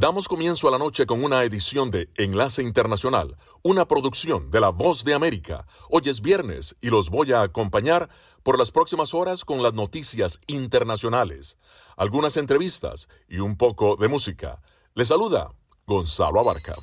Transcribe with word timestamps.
Damos 0.00 0.28
comienzo 0.28 0.68
a 0.68 0.70
la 0.70 0.78
noche 0.78 1.06
con 1.06 1.24
una 1.24 1.42
edición 1.42 1.90
de 1.90 2.08
Enlace 2.16 2.62
Internacional, 2.62 3.36
una 3.62 3.88
producción 3.88 4.48
de 4.48 4.60
La 4.60 4.68
Voz 4.68 5.02
de 5.02 5.12
América. 5.12 5.66
Hoy 5.90 6.02
es 6.04 6.20
viernes 6.20 6.76
y 6.80 6.88
los 6.88 7.10
voy 7.10 7.32
a 7.32 7.42
acompañar 7.42 8.08
por 8.44 8.60
las 8.60 8.70
próximas 8.70 9.12
horas 9.12 9.44
con 9.44 9.60
las 9.60 9.74
noticias 9.74 10.38
internacionales, 10.46 11.58
algunas 11.96 12.36
entrevistas 12.36 13.08
y 13.28 13.40
un 13.40 13.56
poco 13.56 13.96
de 13.96 14.06
música. 14.06 14.62
Les 14.94 15.08
saluda 15.08 15.52
Gonzalo 15.84 16.38
Abarca. 16.38 16.74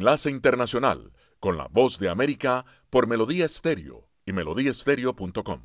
Enlace 0.00 0.30
Internacional 0.30 1.12
con 1.40 1.58
la 1.58 1.68
voz 1.68 1.98
de 1.98 2.08
América 2.08 2.64
por 2.88 3.06
Melodía 3.06 3.44
Estéreo 3.44 4.08
y 4.24 4.32
melodíaestéreo.com. 4.32 5.60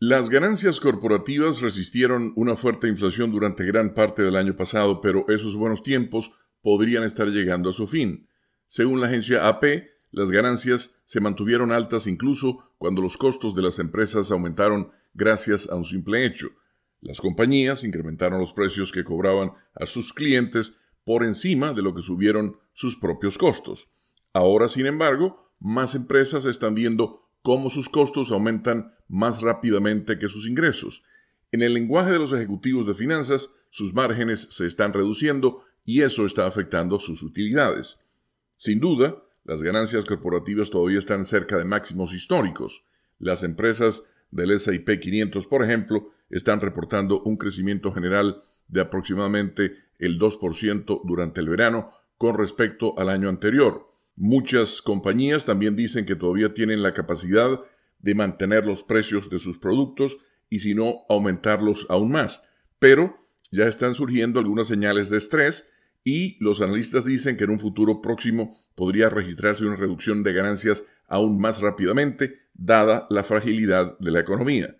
Las 0.00 0.28
ganancias 0.28 0.80
corporativas 0.80 1.60
resistieron 1.60 2.32
una 2.34 2.56
fuerte 2.56 2.88
inflación 2.88 3.30
durante 3.30 3.64
gran 3.64 3.94
parte 3.94 4.22
del 4.22 4.34
año 4.34 4.56
pasado, 4.56 5.00
pero 5.00 5.26
esos 5.28 5.54
buenos 5.54 5.84
tiempos 5.84 6.32
podrían 6.60 7.04
estar 7.04 7.28
llegando 7.28 7.70
a 7.70 7.72
su 7.72 7.86
fin. 7.86 8.28
Según 8.66 9.00
la 9.00 9.06
agencia 9.06 9.46
AP, 9.46 9.64
las 10.10 10.32
ganancias 10.32 11.00
se 11.04 11.20
mantuvieron 11.20 11.70
altas 11.70 12.08
incluso 12.08 12.74
cuando 12.78 13.00
los 13.00 13.16
costos 13.16 13.54
de 13.54 13.62
las 13.62 13.78
empresas 13.78 14.32
aumentaron 14.32 14.90
gracias 15.14 15.68
a 15.68 15.76
un 15.76 15.84
simple 15.84 16.26
hecho. 16.26 16.48
Las 17.00 17.20
compañías 17.20 17.84
incrementaron 17.84 18.40
los 18.40 18.52
precios 18.52 18.90
que 18.90 19.04
cobraban 19.04 19.52
a 19.76 19.86
sus 19.86 20.12
clientes 20.12 20.74
por 21.04 21.22
encima 21.22 21.72
de 21.72 21.82
lo 21.82 21.94
que 21.94 22.02
subieron 22.02 22.56
sus 22.72 22.96
propios 22.96 23.38
costos. 23.38 23.88
Ahora, 24.32 24.68
sin 24.68 24.86
embargo, 24.86 25.52
más 25.60 25.94
empresas 25.94 26.44
están 26.44 26.74
viendo 26.74 27.28
cómo 27.42 27.70
sus 27.70 27.88
costos 27.88 28.30
aumentan 28.30 28.94
más 29.08 29.42
rápidamente 29.42 30.18
que 30.18 30.28
sus 30.28 30.46
ingresos. 30.48 31.02
En 31.50 31.62
el 31.62 31.74
lenguaje 31.74 32.12
de 32.12 32.18
los 32.18 32.32
ejecutivos 32.32 32.86
de 32.86 32.94
finanzas, 32.94 33.54
sus 33.70 33.92
márgenes 33.92 34.48
se 34.50 34.66
están 34.66 34.92
reduciendo 34.92 35.64
y 35.84 36.02
eso 36.02 36.24
está 36.24 36.46
afectando 36.46 36.98
sus 36.98 37.22
utilidades. 37.22 37.98
Sin 38.56 38.80
duda, 38.80 39.22
las 39.44 39.62
ganancias 39.62 40.04
corporativas 40.04 40.70
todavía 40.70 40.98
están 40.98 41.24
cerca 41.24 41.58
de 41.58 41.64
máximos 41.64 42.14
históricos. 42.14 42.84
Las 43.18 43.42
empresas 43.42 44.04
del 44.30 44.58
SIP 44.58 45.00
500, 45.00 45.46
por 45.46 45.62
ejemplo, 45.64 46.10
están 46.30 46.60
reportando 46.60 47.22
un 47.22 47.36
crecimiento 47.36 47.92
general 47.92 48.40
de 48.68 48.80
aproximadamente 48.80 49.74
el 49.98 50.18
2% 50.18 51.02
durante 51.04 51.40
el 51.40 51.48
verano 51.48 51.92
con 52.22 52.38
respecto 52.38 52.96
al 53.00 53.08
año 53.08 53.28
anterior. 53.28 53.92
Muchas 54.14 54.80
compañías 54.80 55.44
también 55.44 55.74
dicen 55.74 56.06
que 56.06 56.14
todavía 56.14 56.54
tienen 56.54 56.80
la 56.80 56.94
capacidad 56.94 57.60
de 57.98 58.14
mantener 58.14 58.64
los 58.64 58.84
precios 58.84 59.28
de 59.28 59.40
sus 59.40 59.58
productos 59.58 60.18
y 60.48 60.60
si 60.60 60.72
no 60.72 61.00
aumentarlos 61.08 61.84
aún 61.88 62.12
más. 62.12 62.44
Pero 62.78 63.16
ya 63.50 63.66
están 63.66 63.96
surgiendo 63.96 64.38
algunas 64.38 64.68
señales 64.68 65.10
de 65.10 65.18
estrés 65.18 65.68
y 66.04 66.36
los 66.38 66.60
analistas 66.60 67.04
dicen 67.04 67.36
que 67.36 67.42
en 67.42 67.50
un 67.50 67.58
futuro 67.58 68.00
próximo 68.00 68.56
podría 68.76 69.08
registrarse 69.08 69.64
una 69.64 69.74
reducción 69.74 70.22
de 70.22 70.32
ganancias 70.32 70.84
aún 71.08 71.40
más 71.40 71.60
rápidamente, 71.60 72.38
dada 72.54 73.08
la 73.10 73.24
fragilidad 73.24 73.98
de 73.98 74.12
la 74.12 74.20
economía. 74.20 74.76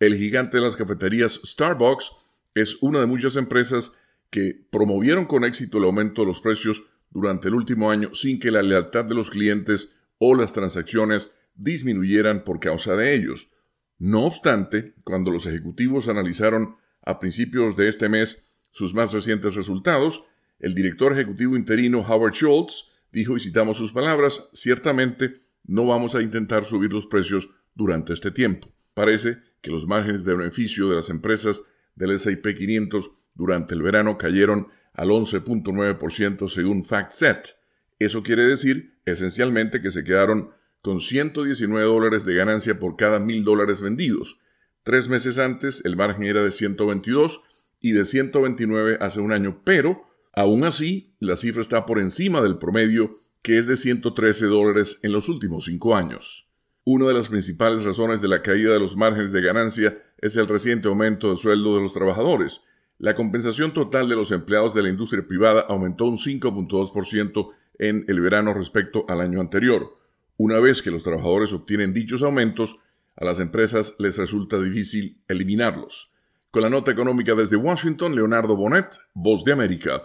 El 0.00 0.16
gigante 0.16 0.56
de 0.56 0.62
las 0.62 0.76
cafeterías 0.76 1.38
Starbucks 1.44 2.12
es 2.54 2.78
una 2.80 2.98
de 3.00 3.06
muchas 3.06 3.36
empresas 3.36 3.92
que 4.30 4.66
promovieron 4.70 5.24
con 5.24 5.44
éxito 5.44 5.78
el 5.78 5.84
aumento 5.84 6.22
de 6.22 6.28
los 6.28 6.40
precios 6.40 6.82
durante 7.10 7.48
el 7.48 7.54
último 7.54 7.90
año 7.90 8.14
sin 8.14 8.38
que 8.38 8.50
la 8.50 8.62
lealtad 8.62 9.04
de 9.04 9.14
los 9.14 9.30
clientes 9.30 9.94
o 10.18 10.34
las 10.34 10.52
transacciones 10.52 11.30
disminuyeran 11.54 12.44
por 12.44 12.60
causa 12.60 12.96
de 12.96 13.14
ellos. 13.14 13.50
No 13.98 14.26
obstante, 14.26 14.94
cuando 15.04 15.30
los 15.30 15.46
ejecutivos 15.46 16.08
analizaron 16.08 16.76
a 17.02 17.18
principios 17.18 17.76
de 17.76 17.88
este 17.88 18.08
mes 18.08 18.56
sus 18.70 18.94
más 18.94 19.12
recientes 19.12 19.54
resultados, 19.54 20.24
el 20.58 20.74
director 20.74 21.12
ejecutivo 21.12 21.56
interino 21.56 22.00
Howard 22.00 22.34
Schultz 22.34 22.90
dijo, 23.10 23.36
y 23.36 23.40
citamos 23.40 23.76
sus 23.76 23.92
palabras, 23.92 24.48
ciertamente 24.52 25.32
no 25.64 25.86
vamos 25.86 26.14
a 26.14 26.22
intentar 26.22 26.64
subir 26.64 26.92
los 26.92 27.06
precios 27.06 27.48
durante 27.74 28.12
este 28.12 28.30
tiempo. 28.30 28.68
Parece 28.94 29.38
que 29.60 29.70
los 29.70 29.86
márgenes 29.86 30.24
de 30.24 30.36
beneficio 30.36 30.88
de 30.88 30.96
las 30.96 31.10
empresas 31.10 31.62
del 31.94 32.12
S&P 32.12 32.54
500 32.54 33.10
durante 33.38 33.74
el 33.74 33.80
verano 33.80 34.18
cayeron 34.18 34.68
al 34.92 35.08
11.9% 35.08 36.48
según 36.48 36.84
FactSet. 36.84 37.56
Eso 37.98 38.22
quiere 38.22 38.42
decir 38.42 38.98
esencialmente 39.06 39.80
que 39.80 39.90
se 39.90 40.04
quedaron 40.04 40.50
con 40.82 41.00
119 41.00 41.86
dólares 41.86 42.24
de 42.24 42.34
ganancia 42.34 42.78
por 42.78 42.96
cada 42.96 43.18
mil 43.18 43.44
dólares 43.44 43.80
vendidos. 43.80 44.38
Tres 44.82 45.08
meses 45.08 45.38
antes 45.38 45.82
el 45.84 45.96
margen 45.96 46.24
era 46.24 46.42
de 46.42 46.52
122 46.52 47.42
y 47.80 47.92
de 47.92 48.04
129 48.04 48.98
hace 49.00 49.20
un 49.20 49.32
año, 49.32 49.62
pero 49.64 50.02
aún 50.32 50.64
así 50.64 51.14
la 51.20 51.36
cifra 51.36 51.62
está 51.62 51.86
por 51.86 51.98
encima 51.98 52.40
del 52.42 52.58
promedio 52.58 53.16
que 53.42 53.58
es 53.58 53.66
de 53.66 53.76
113 53.76 54.46
dólares 54.46 54.98
en 55.02 55.12
los 55.12 55.28
últimos 55.28 55.64
cinco 55.66 55.94
años. 55.96 56.48
Una 56.84 57.06
de 57.06 57.14
las 57.14 57.28
principales 57.28 57.84
razones 57.84 58.20
de 58.20 58.28
la 58.28 58.42
caída 58.42 58.72
de 58.72 58.80
los 58.80 58.96
márgenes 58.96 59.30
de 59.30 59.42
ganancia 59.42 59.98
es 60.18 60.36
el 60.36 60.48
reciente 60.48 60.88
aumento 60.88 61.28
del 61.28 61.38
sueldo 61.38 61.76
de 61.76 61.82
los 61.82 61.92
trabajadores. 61.92 62.62
La 63.00 63.14
compensación 63.14 63.72
total 63.72 64.08
de 64.08 64.16
los 64.16 64.32
empleados 64.32 64.74
de 64.74 64.82
la 64.82 64.88
industria 64.88 65.24
privada 65.24 65.64
aumentó 65.68 66.04
un 66.06 66.18
5.2% 66.18 67.50
en 67.78 68.04
el 68.08 68.20
verano 68.20 68.52
respecto 68.52 69.04
al 69.08 69.20
año 69.20 69.40
anterior. 69.40 69.96
Una 70.36 70.58
vez 70.58 70.82
que 70.82 70.90
los 70.90 71.04
trabajadores 71.04 71.52
obtienen 71.52 71.94
dichos 71.94 72.22
aumentos, 72.22 72.80
a 73.14 73.24
las 73.24 73.38
empresas 73.38 73.94
les 74.00 74.18
resulta 74.18 74.58
difícil 74.58 75.22
eliminarlos. 75.28 76.10
Con 76.50 76.62
la 76.62 76.70
nota 76.70 76.90
económica 76.90 77.36
desde 77.36 77.54
Washington, 77.54 78.16
Leonardo 78.16 78.56
Bonet, 78.56 78.98
Voz 79.14 79.44
de 79.44 79.52
América. 79.52 80.02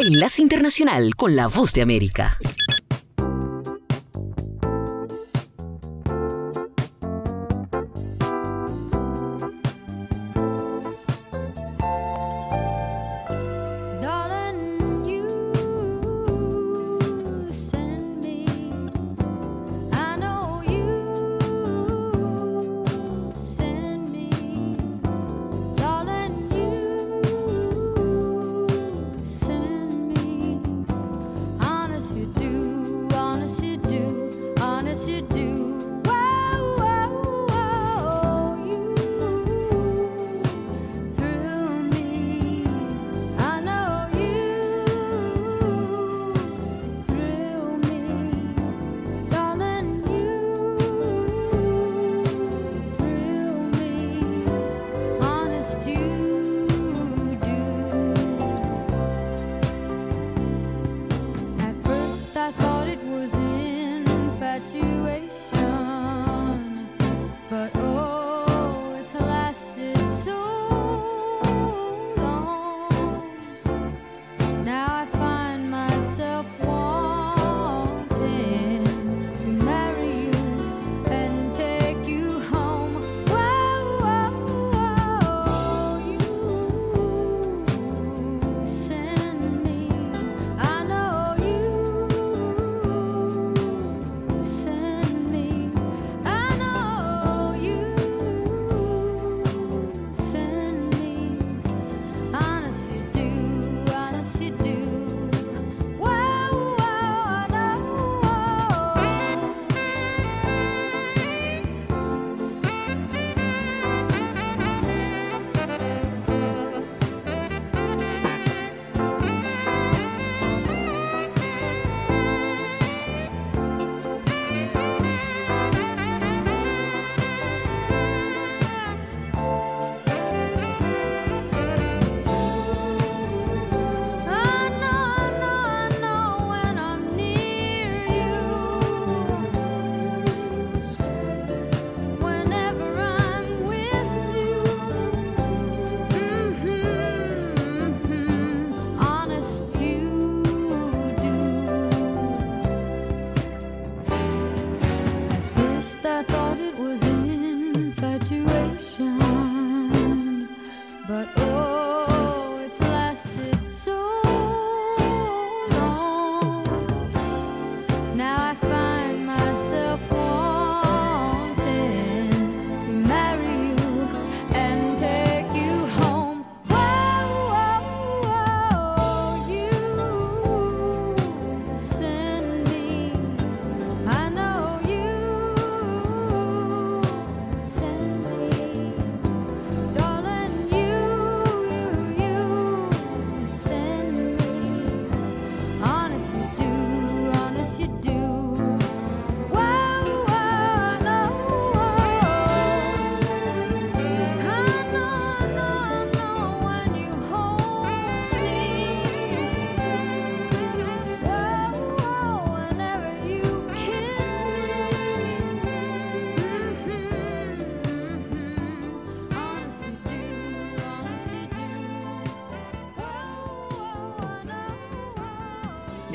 Enlace 0.00 0.42
Internacional 0.42 1.14
con 1.14 1.36
la 1.36 1.46
Voz 1.46 1.72
de 1.72 1.82
América. 1.82 2.36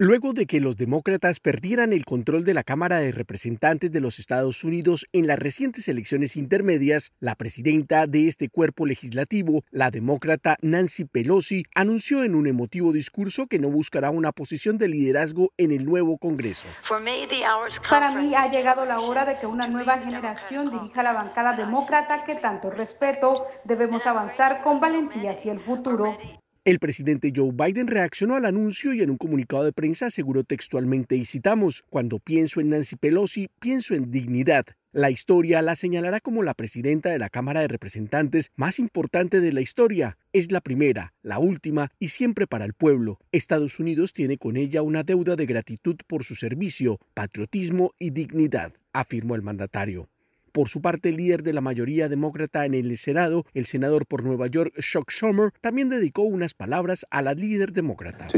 Luego 0.00 0.32
de 0.32 0.46
que 0.46 0.60
los 0.60 0.76
demócratas 0.76 1.40
perdieran 1.40 1.92
el 1.92 2.04
control 2.04 2.44
de 2.44 2.54
la 2.54 2.62
Cámara 2.62 2.98
de 2.98 3.10
Representantes 3.10 3.90
de 3.90 4.00
los 4.00 4.20
Estados 4.20 4.62
Unidos 4.62 5.06
en 5.12 5.26
las 5.26 5.40
recientes 5.40 5.88
elecciones 5.88 6.36
intermedias, 6.36 7.10
la 7.18 7.34
presidenta 7.34 8.06
de 8.06 8.28
este 8.28 8.48
cuerpo 8.48 8.86
legislativo, 8.86 9.64
la 9.72 9.90
demócrata 9.90 10.56
Nancy 10.62 11.04
Pelosi, 11.04 11.64
anunció 11.74 12.22
en 12.22 12.36
un 12.36 12.46
emotivo 12.46 12.92
discurso 12.92 13.48
que 13.48 13.58
no 13.58 13.70
buscará 13.70 14.10
una 14.10 14.30
posición 14.30 14.78
de 14.78 14.86
liderazgo 14.86 15.50
en 15.56 15.72
el 15.72 15.84
nuevo 15.84 16.16
Congreso. 16.16 16.68
Para 17.90 18.14
mí 18.14 18.36
ha 18.36 18.48
llegado 18.52 18.86
la 18.86 19.00
hora 19.00 19.24
de 19.24 19.40
que 19.40 19.46
una 19.46 19.66
nueva 19.66 19.98
generación 19.98 20.70
dirija 20.70 21.02
la 21.02 21.12
bancada 21.12 21.54
demócrata 21.54 22.22
que 22.22 22.36
tanto 22.36 22.70
respeto. 22.70 23.46
Debemos 23.64 24.06
avanzar 24.06 24.62
con 24.62 24.78
valentía 24.78 25.32
hacia 25.32 25.50
el 25.50 25.58
futuro. 25.58 26.16
El 26.68 26.80
presidente 26.80 27.32
Joe 27.34 27.50
Biden 27.50 27.86
reaccionó 27.86 28.36
al 28.36 28.44
anuncio 28.44 28.92
y 28.92 29.00
en 29.00 29.08
un 29.08 29.16
comunicado 29.16 29.64
de 29.64 29.72
prensa 29.72 30.04
aseguró 30.04 30.44
textualmente, 30.44 31.16
y 31.16 31.24
citamos, 31.24 31.82
cuando 31.88 32.18
pienso 32.18 32.60
en 32.60 32.68
Nancy 32.68 32.96
Pelosi, 32.96 33.48
pienso 33.58 33.94
en 33.94 34.10
dignidad. 34.10 34.66
La 34.92 35.10
historia 35.10 35.62
la 35.62 35.76
señalará 35.76 36.20
como 36.20 36.42
la 36.42 36.52
presidenta 36.52 37.08
de 37.08 37.18
la 37.18 37.30
Cámara 37.30 37.62
de 37.62 37.68
Representantes 37.68 38.50
más 38.54 38.78
importante 38.78 39.40
de 39.40 39.50
la 39.54 39.62
historia. 39.62 40.18
Es 40.34 40.52
la 40.52 40.60
primera, 40.60 41.14
la 41.22 41.38
última 41.38 41.88
y 41.98 42.08
siempre 42.08 42.46
para 42.46 42.66
el 42.66 42.74
pueblo. 42.74 43.18
Estados 43.32 43.80
Unidos 43.80 44.12
tiene 44.12 44.36
con 44.36 44.58
ella 44.58 44.82
una 44.82 45.04
deuda 45.04 45.36
de 45.36 45.46
gratitud 45.46 45.96
por 46.06 46.22
su 46.22 46.34
servicio, 46.34 46.98
patriotismo 47.14 47.92
y 47.98 48.10
dignidad, 48.10 48.74
afirmó 48.92 49.36
el 49.36 49.40
mandatario. 49.40 50.10
Por 50.52 50.68
su 50.68 50.80
parte, 50.80 51.10
el 51.10 51.16
líder 51.16 51.42
de 51.42 51.52
la 51.52 51.60
mayoría 51.60 52.08
demócrata 52.08 52.66
en 52.66 52.74
el 52.74 52.96
Senado, 52.96 53.44
el 53.54 53.66
senador 53.66 54.06
por 54.06 54.24
Nueva 54.24 54.46
York, 54.46 54.74
Chuck 54.80 55.10
Schumer, 55.10 55.52
también 55.60 55.88
dedicó 55.88 56.22
unas 56.22 56.54
palabras 56.54 57.06
a 57.10 57.22
la 57.22 57.34
líder 57.34 57.72
demócrata. 57.72 58.28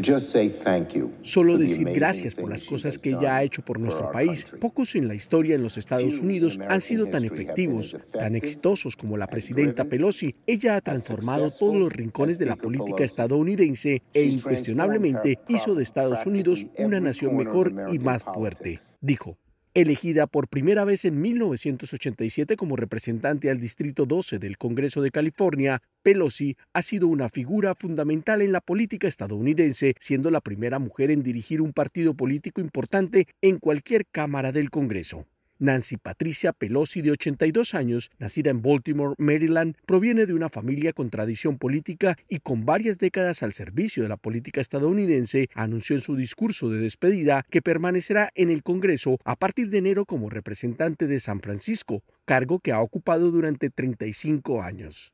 Solo 1.23 1.59
decir 1.59 1.90
gracias 1.90 2.35
por 2.35 2.49
las 2.49 2.62
cosas 2.62 2.99
que 2.99 3.11
ella 3.11 3.37
ha 3.37 3.43
hecho 3.43 3.62
por 3.62 3.79
nuestro 3.79 4.11
país. 4.11 4.47
Pocos 4.61 4.95
en 4.95 5.09
la 5.09 5.14
historia 5.14 5.55
en 5.55 5.62
los 5.62 5.76
Estados 5.76 6.21
Unidos 6.21 6.59
han 6.69 6.81
sido 6.81 7.07
tan 7.07 7.25
efectivos, 7.25 7.97
tan 8.12 8.35
exitosos 8.35 8.97
como 8.97 9.17
la 9.17 9.26
presidenta 9.26 9.85
Pelosi. 9.85 10.35
Ella 10.47 10.76
ha 10.76 10.81
transformado 10.81 11.50
todos 11.50 11.76
los 11.76 11.93
rincones 11.93 12.38
de 12.38 12.47
la 12.47 12.57
política 12.57 13.05
estadounidense 13.05 14.02
e 14.12 14.25
incuestionablemente 14.25 15.38
hizo 15.49 15.75
de 15.75 15.83
Estados 15.83 16.26
Unidos 16.26 16.67
una 16.79 17.00
nación 17.00 17.37
mejor 17.37 17.73
y 17.93 17.99
más 17.99 18.25
fuerte, 18.25 18.81
dijo. 19.00 19.37
Elegida 19.73 20.27
por 20.27 20.49
primera 20.49 20.85
vez 20.85 21.05
en 21.05 21.21
1987 21.21 22.57
como 22.57 22.75
representante 22.75 23.50
al 23.50 23.61
Distrito 23.61 24.05
12 24.05 24.41
del 24.41 24.59
Congreso 24.59 25.00
de 25.00 25.12
California, 25.12 25.81
Pelosi 26.03 26.57
ha 26.73 26.83
sido 26.83 27.07
una 27.07 27.29
figura 27.29 27.77
fundamental 27.77 28.43
en 28.43 28.50
la 28.50 28.61
política 28.61 29.07
estadounidense, 29.07 29.95
siendo 30.00 30.33
la 30.33 30.41
primera 30.41 30.81
mujer 30.81 31.12
en 31.12 31.23
dirigir 31.23 31.62
un 31.62 31.73
partido 31.73 32.15
político 32.15 32.61
importante 32.61 33.29
en 33.43 33.59
cualquier 33.59 34.07
Cámara 34.11 34.50
del 34.50 34.71
Congreso. 34.71 35.27
Nancy 35.61 35.99
Patricia 35.99 36.52
Pelosi, 36.52 37.02
de 37.02 37.12
82 37.12 37.75
años, 37.75 38.11
nacida 38.19 38.50
en 38.50 38.62
Baltimore, 38.62 39.14
Maryland, 39.19 39.76
proviene 39.87 40.26
de 40.26 40.35
una 40.35 40.49
familia 40.49 40.93
con 40.93 41.11
tradición 41.11 41.59
política 41.59 42.17
y 42.29 42.40
con 42.40 42.64
varias 42.64 42.99
décadas 42.99 43.43
al 43.43 43.52
servicio 43.52 44.02
de 44.02 44.09
la 44.09 44.17
política 44.17 44.61
estadounidense, 44.61 45.49
anunció 45.55 45.95
en 45.95 46.02
su 46.02 46.17
discurso 46.17 46.69
de 46.71 46.81
despedida 46.81 47.45
que 47.50 47.62
permanecerá 47.62 48.31
en 48.35 48.50
el 48.50 48.62
Congreso 48.62 49.19
a 49.25 49.37
partir 49.37 49.69
de 49.69 49.79
enero 49.79 50.07
como 50.07 50.31
representante 50.31 51.07
de 51.07 51.21
San 51.21 51.40
Francisco, 51.40 52.02
cargo 52.25 52.59
que 52.59 52.73
ha 52.73 52.81
ocupado 52.81 53.31
durante 53.31 53.71
35 53.71 54.62
años. 54.62 55.12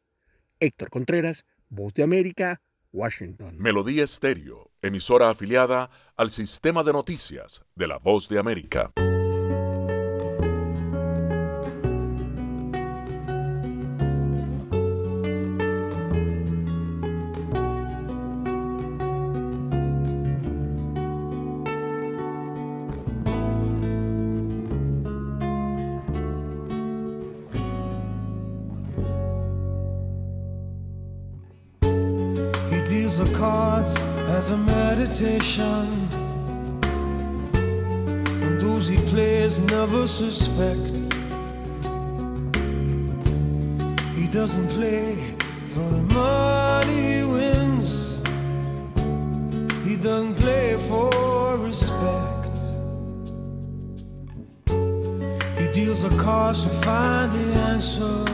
Héctor 0.61 0.91
Contreras, 0.91 1.45
Voz 1.69 1.93
de 1.95 2.05
América, 2.05 2.61
Washington. 2.93 3.57
Melodía 3.59 4.05
Estéreo, 4.05 4.71
emisora 4.81 5.31
afiliada 5.31 5.91
al 6.17 6.31
sistema 6.31 6.83
de 6.85 6.93
noticias 6.93 7.63
de 7.75 7.89
la 7.89 7.99
Voz 7.99 8.29
de 8.29 8.39
América. 8.39 8.93
Never 40.57 40.77
suspect. 40.83 41.15
He 44.17 44.27
doesn't 44.29 44.69
play 44.69 45.17
for 45.69 45.89
the 45.91 46.03
money 46.15 47.17
he 47.17 47.25
wins. 47.25 48.19
He 49.85 49.97
doesn't 49.97 50.35
play 50.37 50.77
for 50.89 51.57
respect. 51.59 52.57
He 55.59 55.67
deals 55.73 56.05
a 56.05 56.11
cards 56.19 56.65
to 56.65 56.71
find 56.71 57.33
the 57.33 57.61
answer. 57.61 58.25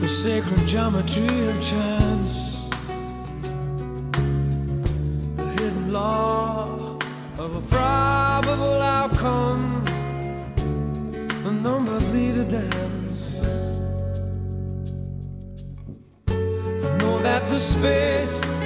The 0.00 0.08
sacred 0.08 0.66
geometry 0.66 1.48
of 1.48 1.62
chance. 1.62 2.49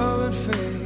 Of 0.00 0.28
it 0.28 0.34
fades. 0.34 0.80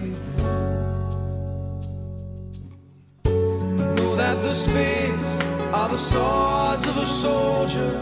the 4.42 4.52
spades 4.52 5.40
are 5.73 5.88
the 5.88 5.97
swords 5.97 6.87
of 6.88 6.97
a 6.99 7.06
soldier. 7.06 7.92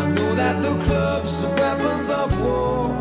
I 0.00 0.04
know 0.14 0.34
that 0.34 0.60
the 0.62 0.74
clubs 0.84 1.44
are 1.44 1.54
weapons 1.56 2.08
of 2.10 2.28
war. 2.40 2.98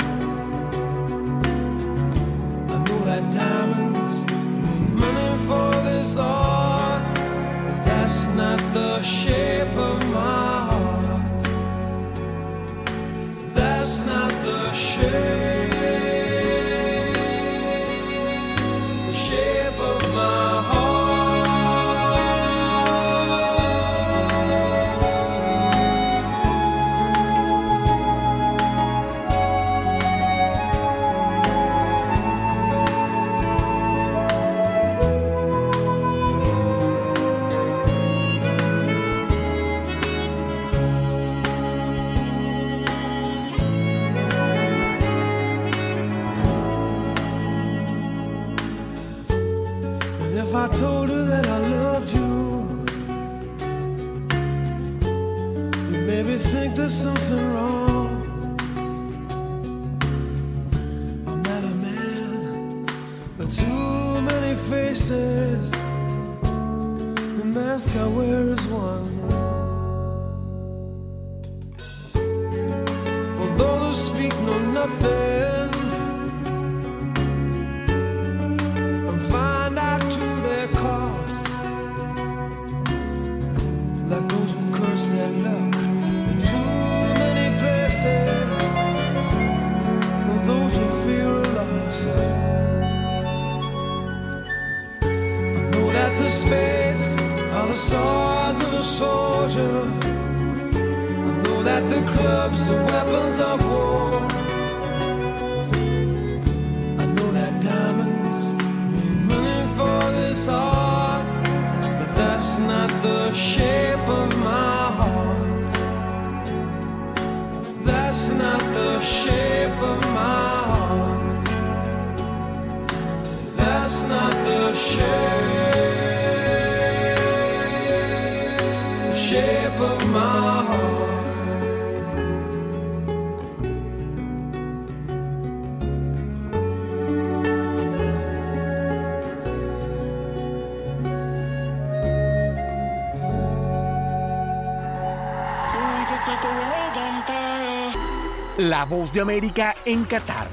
La 148.58 148.86
voz 148.86 149.12
de 149.12 149.22
América 149.22 149.76
en 149.86 150.06
Qatar. 150.06 150.48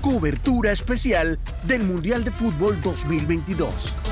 Cobertura 0.00 0.72
especial 0.72 1.38
del 1.64 1.84
Mundial 1.84 2.24
de 2.24 2.30
Fútbol 2.30 2.80
2022. 2.80 4.03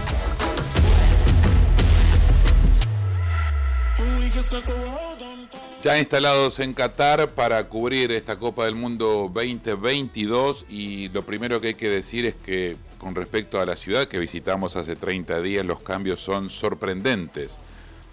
Ya 5.83 5.99
instalados 5.99 6.61
en 6.61 6.75
Qatar 6.75 7.31
para 7.31 7.69
cubrir 7.69 8.13
esta 8.13 8.39
Copa 8.39 8.67
del 8.67 8.75
Mundo 8.75 9.31
2022 9.33 10.67
y 10.69 11.09
lo 11.09 11.23
primero 11.23 11.61
que 11.61 11.69
hay 11.69 11.75
que 11.75 11.91
decir 11.91 12.25
es 12.25 12.35
que 12.37 12.77
con 12.99 13.15
respecto 13.15 13.61
a 13.61 13.67
la 13.67 13.77
ciudad 13.77 14.07
que 14.07 14.19
visitamos 14.19 14.77
hace 14.77 14.95
30 14.95 15.41
días 15.43 15.67
los 15.67 15.81
cambios 15.81 16.21
son 16.21 16.51
sorprendentes. 16.51 17.59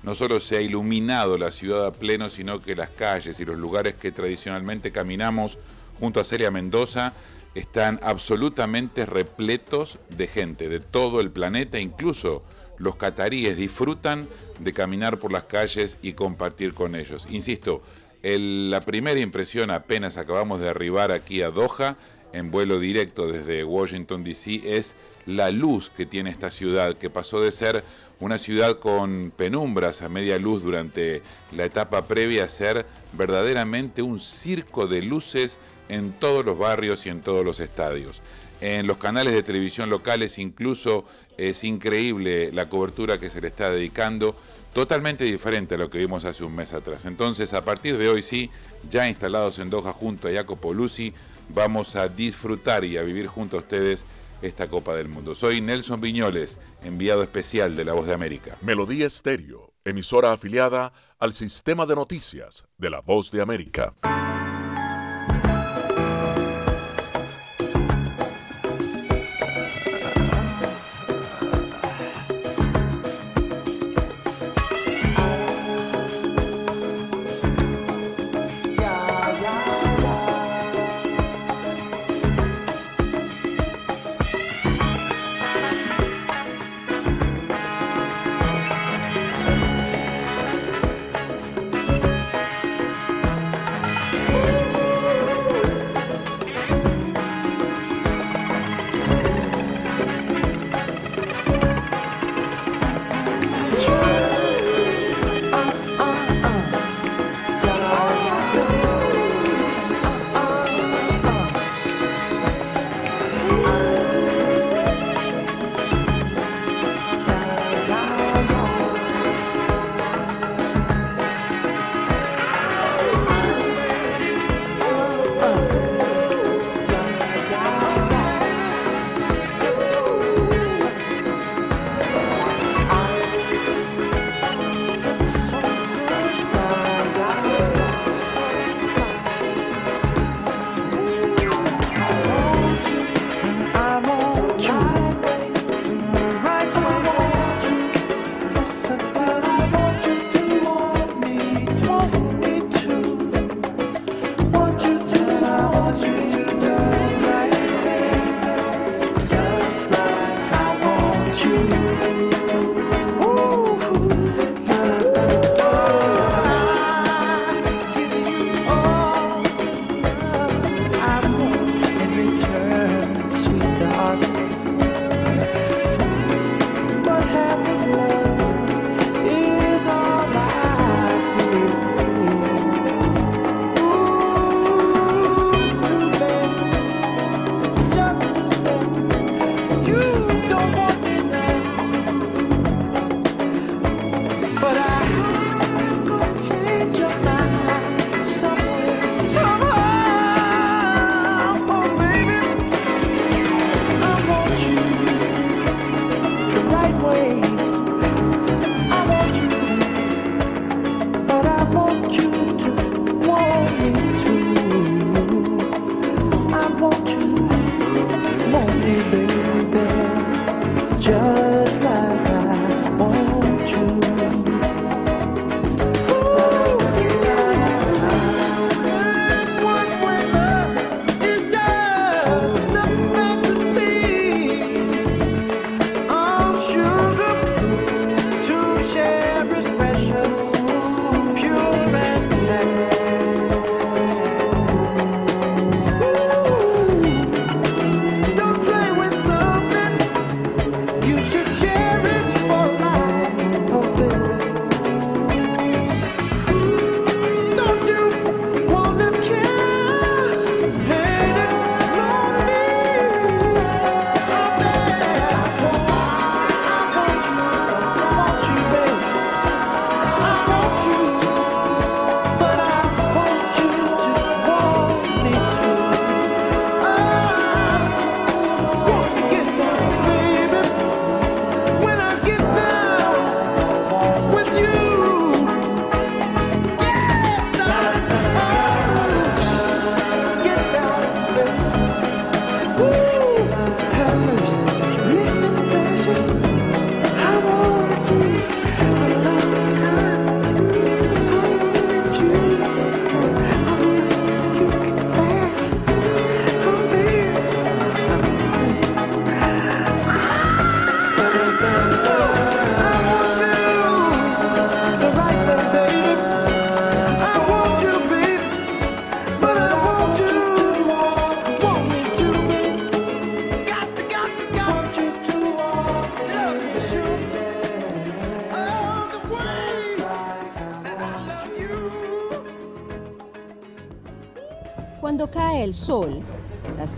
No 0.01 0.15
solo 0.15 0.39
se 0.39 0.57
ha 0.57 0.61
iluminado 0.61 1.37
la 1.37 1.51
ciudad 1.51 1.85
a 1.85 1.91
pleno, 1.91 2.29
sino 2.29 2.61
que 2.61 2.75
las 2.75 2.89
calles 2.89 3.39
y 3.39 3.45
los 3.45 3.57
lugares 3.57 3.95
que 3.95 4.11
tradicionalmente 4.11 4.91
caminamos 4.91 5.57
junto 5.99 6.19
a 6.19 6.23
Celia 6.23 6.51
Mendoza 6.51 7.13
están 7.53 7.99
absolutamente 8.01 9.05
repletos 9.05 9.99
de 10.09 10.27
gente 10.27 10.69
de 10.69 10.79
todo 10.79 11.21
el 11.21 11.31
planeta, 11.31 11.79
incluso 11.79 12.43
los 12.79 12.95
cataríes 12.95 13.55
disfrutan 13.55 14.27
de 14.59 14.73
caminar 14.73 15.19
por 15.19 15.31
las 15.31 15.43
calles 15.43 15.97
y 16.01 16.13
compartir 16.13 16.73
con 16.73 16.95
ellos. 16.95 17.27
Insisto, 17.29 17.83
la 18.23 18.81
primera 18.81 19.19
impresión 19.19 19.69
apenas 19.69 20.17
acabamos 20.17 20.59
de 20.59 20.69
arribar 20.69 21.11
aquí 21.11 21.41
a 21.41 21.51
Doha, 21.51 21.97
en 22.31 22.51
vuelo 22.51 22.79
directo 22.79 23.27
desde 23.27 23.63
Washington, 23.63 24.23
D.C., 24.23 24.61
es 24.77 24.95
la 25.25 25.51
luz 25.51 25.89
que 25.89 26.05
tiene 26.05 26.29
esta 26.29 26.51
ciudad, 26.51 26.95
que 26.97 27.09
pasó 27.09 27.41
de 27.41 27.51
ser 27.51 27.83
una 28.19 28.37
ciudad 28.37 28.79
con 28.79 29.31
penumbras 29.35 30.01
a 30.01 30.09
media 30.09 30.37
luz 30.37 30.61
durante 30.61 31.21
la 31.51 31.65
etapa 31.65 32.07
previa 32.07 32.43
a 32.43 32.49
ser 32.49 32.85
verdaderamente 33.13 34.01
un 34.01 34.19
circo 34.19 34.87
de 34.87 35.01
luces 35.01 35.57
en 35.87 36.11
todos 36.11 36.45
los 36.45 36.57
barrios 36.57 37.05
y 37.05 37.09
en 37.09 37.21
todos 37.21 37.45
los 37.45 37.59
estadios. 37.59 38.21
En 38.61 38.87
los 38.87 38.97
canales 38.97 39.33
de 39.33 39.41
televisión 39.41 39.89
locales 39.89 40.37
incluso 40.37 41.05
es 41.39 41.63
increíble 41.63 42.51
la 42.51 42.69
cobertura 42.69 43.17
que 43.17 43.29
se 43.29 43.41
le 43.41 43.47
está 43.47 43.69
dedicando, 43.69 44.35
totalmente 44.73 45.23
diferente 45.23 45.75
a 45.75 45.77
lo 45.77 45.89
que 45.89 45.97
vimos 45.97 46.25
hace 46.25 46.43
un 46.43 46.55
mes 46.55 46.73
atrás. 46.73 47.05
Entonces, 47.05 47.53
a 47.53 47.61
partir 47.61 47.97
de 47.97 48.09
hoy 48.09 48.21
sí, 48.21 48.49
ya 48.89 49.07
instalados 49.07 49.59
en 49.59 49.69
Doha 49.69 49.93
junto 49.93 50.27
a 50.27 50.31
Jacopo 50.31 50.73
Luzzi, 50.73 51.13
vamos 51.49 51.95
a 51.95 52.07
disfrutar 52.07 52.83
y 52.83 52.97
a 52.97 53.03
vivir 53.03 53.27
junto 53.27 53.57
a 53.57 53.59
ustedes 53.59 54.05
esta 54.41 54.67
Copa 54.67 54.95
del 54.95 55.07
Mundo. 55.07 55.35
Soy 55.35 55.61
Nelson 55.61 56.01
Viñoles, 56.01 56.59
enviado 56.83 57.23
especial 57.23 57.75
de 57.75 57.85
La 57.85 57.93
Voz 57.93 58.07
de 58.07 58.13
América. 58.13 58.57
Melodía 58.61 59.07
Estéreo, 59.07 59.73
emisora 59.83 60.31
afiliada 60.31 60.93
al 61.19 61.33
sistema 61.33 61.85
de 61.85 61.95
noticias 61.95 62.65
de 62.77 62.89
la 62.89 63.01
Voz 63.01 63.31
de 63.31 63.41
América. 63.41 63.93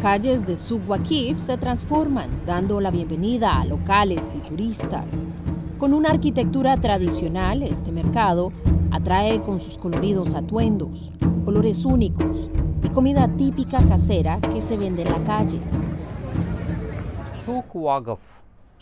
Calles 0.02 0.48
de 0.48 0.58
Subwakif 0.58 1.38
se 1.38 1.58
transforman, 1.58 2.28
dando 2.48 2.82
la 2.82 2.90
bienvenida 2.90 3.62
a 3.62 3.66
locales 3.66 4.22
y 4.36 4.40
turistas. 4.40 5.06
Con 5.78 5.94
una 5.94 6.10
arquitectura 6.10 6.76
tradicional, 6.78 7.62
este 7.62 7.92
mercado 7.92 8.52
atrae 8.90 9.42
con 9.42 9.62
sus 9.62 9.78
coloridos 9.78 10.34
atuendos, 10.34 11.12
colores 11.46 11.86
únicos 11.86 12.50
y 12.84 12.90
comida 12.90 13.30
típica 13.38 13.78
casera 13.88 14.40
que 14.40 14.62
se 14.62 14.76
vende 14.76 15.04
en 15.04 15.12
la 15.12 15.24
calle. 15.24 15.60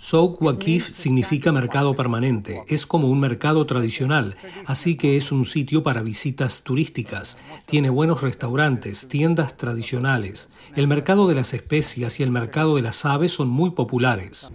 Souk 0.10 0.42
Waqif 0.42 0.92
significa 0.96 1.52
mercado 1.52 1.94
permanente, 1.94 2.64
es 2.68 2.88
como 2.88 3.10
un 3.10 3.20
mercado 3.20 3.68
tradicional, 3.68 4.38
así 4.66 4.98
que 4.98 5.18
es 5.18 5.32
un 5.32 5.46
sitio 5.46 5.84
para 5.84 6.02
visitas 6.02 6.64
turísticas. 6.64 7.38
Tiene 7.68 7.92
buenos 7.92 8.24
restaurantes, 8.24 9.08
tiendas 9.08 9.56
tradicionales. 9.56 10.50
El 10.76 10.88
mercado 10.88 11.28
de 11.28 11.36
las 11.36 11.54
especias 11.54 12.20
y 12.20 12.24
el 12.24 12.32
mercado 12.32 12.76
de 12.76 12.82
las 12.82 13.06
aves 13.06 13.34
son 13.34 13.50
muy 13.50 13.70
populares. 13.70 14.52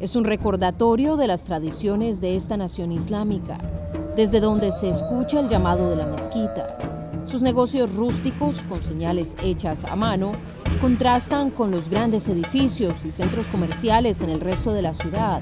Es 0.00 0.16
un 0.16 0.24
recordatorio 0.24 1.16
de 1.16 1.28
las 1.28 1.44
tradiciones 1.44 2.20
de 2.20 2.36
esta 2.36 2.58
nación 2.58 2.92
islámica, 2.92 3.56
desde 4.16 4.38
donde 4.38 4.70
se 4.70 4.90
escucha 4.90 5.40
el 5.40 5.48
llamado 5.48 5.88
de 5.88 5.96
la 5.96 6.08
mezquita. 6.08 6.99
Sus 7.30 7.42
negocios 7.42 7.94
rústicos, 7.94 8.60
con 8.68 8.82
señales 8.82 9.34
hechas 9.40 9.84
a 9.84 9.94
mano, 9.94 10.32
contrastan 10.80 11.50
con 11.50 11.70
los 11.70 11.88
grandes 11.88 12.26
edificios 12.26 12.94
y 13.04 13.12
centros 13.12 13.46
comerciales 13.46 14.20
en 14.20 14.30
el 14.30 14.40
resto 14.40 14.72
de 14.72 14.82
la 14.82 14.94
ciudad, 14.94 15.40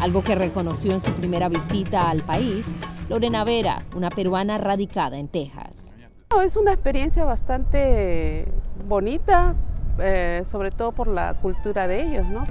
algo 0.00 0.22
que 0.22 0.34
reconoció 0.34 0.92
en 0.92 1.02
su 1.02 1.12
primera 1.12 1.50
visita 1.50 2.08
al 2.08 2.22
país 2.22 2.66
Lorena 3.10 3.44
Vera, 3.44 3.82
una 3.94 4.08
peruana 4.08 4.56
radicada 4.56 5.18
en 5.18 5.28
Texas. 5.28 5.94
Es 6.42 6.56
una 6.56 6.72
experiencia 6.72 7.24
bastante 7.24 8.46
bonita, 8.86 9.54
eh, 9.98 10.44
sobre 10.50 10.70
todo 10.70 10.92
por 10.92 11.08
la 11.08 11.34
cultura 11.34 11.86
de 11.86 12.04
ellos, 12.04 12.26
¿no? 12.26 12.46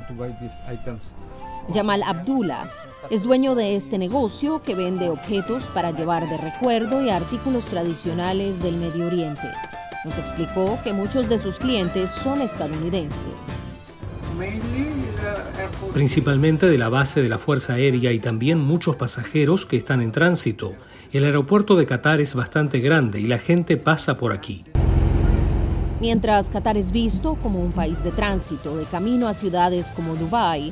Yamal 1.73 2.03
Abdullah 2.03 2.69
es 3.09 3.23
dueño 3.23 3.55
de 3.55 3.75
este 3.75 3.97
negocio 3.97 4.61
que 4.63 4.75
vende 4.75 5.09
objetos 5.09 5.63
para 5.73 5.91
llevar 5.91 6.29
de 6.29 6.37
recuerdo 6.37 7.01
y 7.01 7.09
artículos 7.09 7.63
tradicionales 7.65 8.61
del 8.61 8.75
Medio 8.75 9.07
Oriente. 9.07 9.49
Nos 10.03 10.17
explicó 10.17 10.79
que 10.83 10.93
muchos 10.93 11.29
de 11.29 11.39
sus 11.39 11.55
clientes 11.55 12.11
son 12.23 12.41
estadounidenses. 12.41 13.17
Principalmente 15.93 16.67
de 16.67 16.77
la 16.77 16.89
base 16.89 17.21
de 17.21 17.29
la 17.29 17.37
Fuerza 17.37 17.73
Aérea 17.73 18.11
y 18.11 18.19
también 18.19 18.59
muchos 18.59 18.95
pasajeros 18.95 19.65
que 19.65 19.77
están 19.77 20.01
en 20.01 20.11
tránsito. 20.11 20.73
El 21.11 21.23
aeropuerto 21.23 21.75
de 21.75 21.85
Qatar 21.85 22.19
es 22.19 22.35
bastante 22.35 22.79
grande 22.79 23.19
y 23.19 23.27
la 23.27 23.39
gente 23.39 23.77
pasa 23.77 24.17
por 24.17 24.33
aquí. 24.33 24.65
Mientras 26.01 26.49
Qatar 26.49 26.77
es 26.77 26.91
visto 26.91 27.35
como 27.41 27.59
un 27.59 27.71
país 27.71 28.03
de 28.03 28.11
tránsito 28.11 28.77
de 28.77 28.85
camino 28.85 29.27
a 29.27 29.33
ciudades 29.33 29.87
como 29.95 30.15
Dubái, 30.15 30.71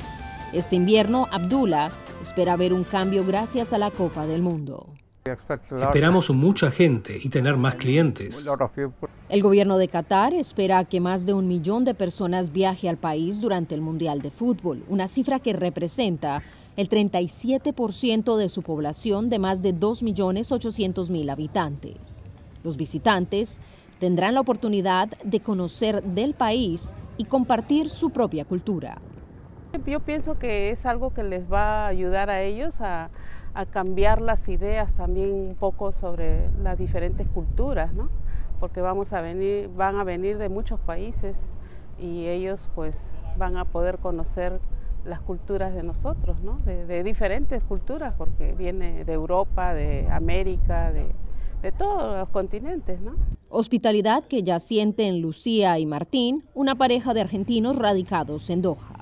este 0.52 0.76
invierno 0.76 1.26
Abdullah 1.32 1.90
espera 2.26 2.56
ver 2.56 2.72
un 2.72 2.82
cambio 2.82 3.24
gracias 3.24 3.72
a 3.72 3.78
la 3.78 3.90
Copa 3.90 4.26
del 4.26 4.42
Mundo. 4.42 4.88
Esperamos 5.24 6.30
mucha 6.30 6.70
gente 6.70 7.18
y 7.22 7.28
tener 7.28 7.56
más 7.56 7.76
clientes. 7.76 8.48
El 9.28 9.42
gobierno 9.42 9.78
de 9.78 9.88
Qatar 9.88 10.34
espera 10.34 10.84
que 10.84 11.00
más 11.00 11.24
de 11.24 11.34
un 11.34 11.48
millón 11.48 11.84
de 11.84 11.94
personas 11.94 12.52
viaje 12.52 12.88
al 12.88 12.96
país 12.96 13.40
durante 13.40 13.74
el 13.74 13.80
Mundial 13.80 14.22
de 14.22 14.30
Fútbol, 14.30 14.84
una 14.88 15.08
cifra 15.08 15.38
que 15.40 15.52
representa 15.52 16.42
el 16.76 16.88
37% 16.88 18.36
de 18.36 18.48
su 18.48 18.62
población 18.62 19.30
de 19.30 19.38
más 19.38 19.62
de 19.62 19.74
2.800.000 19.74 21.30
habitantes. 21.30 21.96
Los 22.62 22.76
visitantes 22.76 23.58
tendrán 23.98 24.34
la 24.34 24.40
oportunidad 24.40 25.08
de 25.24 25.40
conocer 25.40 26.02
del 26.02 26.34
país 26.34 26.88
y 27.16 27.24
compartir 27.24 27.88
su 27.88 28.10
propia 28.10 28.44
cultura. 28.44 29.00
Yo 29.84 30.00
pienso 30.00 30.38
que 30.38 30.70
es 30.70 30.86
algo 30.86 31.12
que 31.12 31.22
les 31.22 31.52
va 31.52 31.84
a 31.84 31.88
ayudar 31.88 32.30
a 32.30 32.42
ellos 32.42 32.80
a, 32.80 33.10
cambiar 33.70 34.20
las 34.20 34.48
ideas 34.48 34.94
también 34.96 35.32
un 35.32 35.54
poco 35.54 35.90
sobre 35.90 36.50
las 36.62 36.76
diferentes 36.76 37.26
culturas, 37.26 37.94
¿no? 37.94 38.10
Porque 38.60 38.82
vamos 38.82 39.14
a 39.14 39.22
venir, 39.22 39.70
van 39.74 39.96
a 39.96 40.04
venir 40.04 40.36
de 40.36 40.50
muchos 40.50 40.78
países 40.78 41.38
y 41.98 42.26
ellos 42.26 42.68
pues 42.74 43.10
van 43.38 43.56
a 43.56 43.64
poder 43.64 43.96
conocer 43.96 44.60
las 45.06 45.20
culturas 45.20 45.74
de 45.74 45.82
nosotros, 45.82 46.38
¿no? 46.42 46.58
de, 46.66 47.02
diferentes 47.02 47.62
culturas, 47.62 48.12
porque 48.18 48.52
viene 48.52 49.04
de 49.04 49.12
Europa, 49.14 49.72
de 49.72 50.06
América, 50.10 50.92
de, 50.92 51.06
de 51.62 51.72
todos 51.72 52.18
los 52.18 52.28
continentes. 52.28 53.00
¿no? 53.00 53.14
Hospitalidad 53.48 54.24
que 54.24 54.42
ya 54.42 54.60
sienten 54.60 55.22
Lucía 55.22 55.78
y 55.78 55.86
Martín, 55.86 56.44
una 56.52 56.74
pareja 56.74 57.14
de 57.14 57.22
argentinos 57.22 57.76
radicados 57.76 58.50
en 58.50 58.60
Doha. 58.60 58.95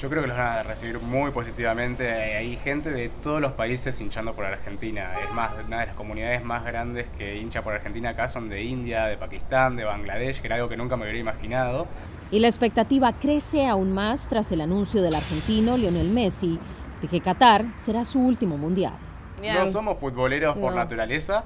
Yo 0.00 0.10
creo 0.10 0.20
que 0.20 0.28
los 0.28 0.36
van 0.36 0.58
a 0.58 0.62
recibir 0.62 1.00
muy 1.00 1.30
positivamente. 1.30 2.12
Hay 2.12 2.56
gente 2.58 2.90
de 2.90 3.08
todos 3.22 3.40
los 3.40 3.52
países 3.52 3.98
hinchando 3.98 4.34
por 4.34 4.44
Argentina. 4.44 5.12
Es 5.24 5.32
más, 5.32 5.52
una 5.66 5.80
de 5.80 5.86
las 5.86 5.96
comunidades 5.96 6.44
más 6.44 6.64
grandes 6.66 7.06
que 7.16 7.36
hincha 7.36 7.62
por 7.62 7.72
Argentina 7.72 8.10
acá 8.10 8.28
son 8.28 8.50
de 8.50 8.62
India, 8.62 9.06
de 9.06 9.16
Pakistán, 9.16 9.74
de 9.74 9.84
Bangladesh, 9.84 10.40
que 10.42 10.48
era 10.48 10.56
algo 10.56 10.68
que 10.68 10.76
nunca 10.76 10.96
me 10.96 11.04
hubiera 11.04 11.18
imaginado. 11.18 11.86
Y 12.30 12.40
la 12.40 12.48
expectativa 12.48 13.14
crece 13.14 13.66
aún 13.66 13.92
más 13.92 14.28
tras 14.28 14.52
el 14.52 14.60
anuncio 14.60 15.00
del 15.00 15.14
argentino 15.14 15.78
Lionel 15.78 16.10
Messi 16.10 16.58
de 17.00 17.08
que 17.08 17.22
Qatar 17.22 17.64
será 17.74 18.04
su 18.04 18.20
último 18.20 18.58
mundial. 18.58 18.94
No 19.42 19.68
somos 19.68 19.98
futboleros 19.98 20.58
por 20.58 20.74
naturaleza, 20.74 21.44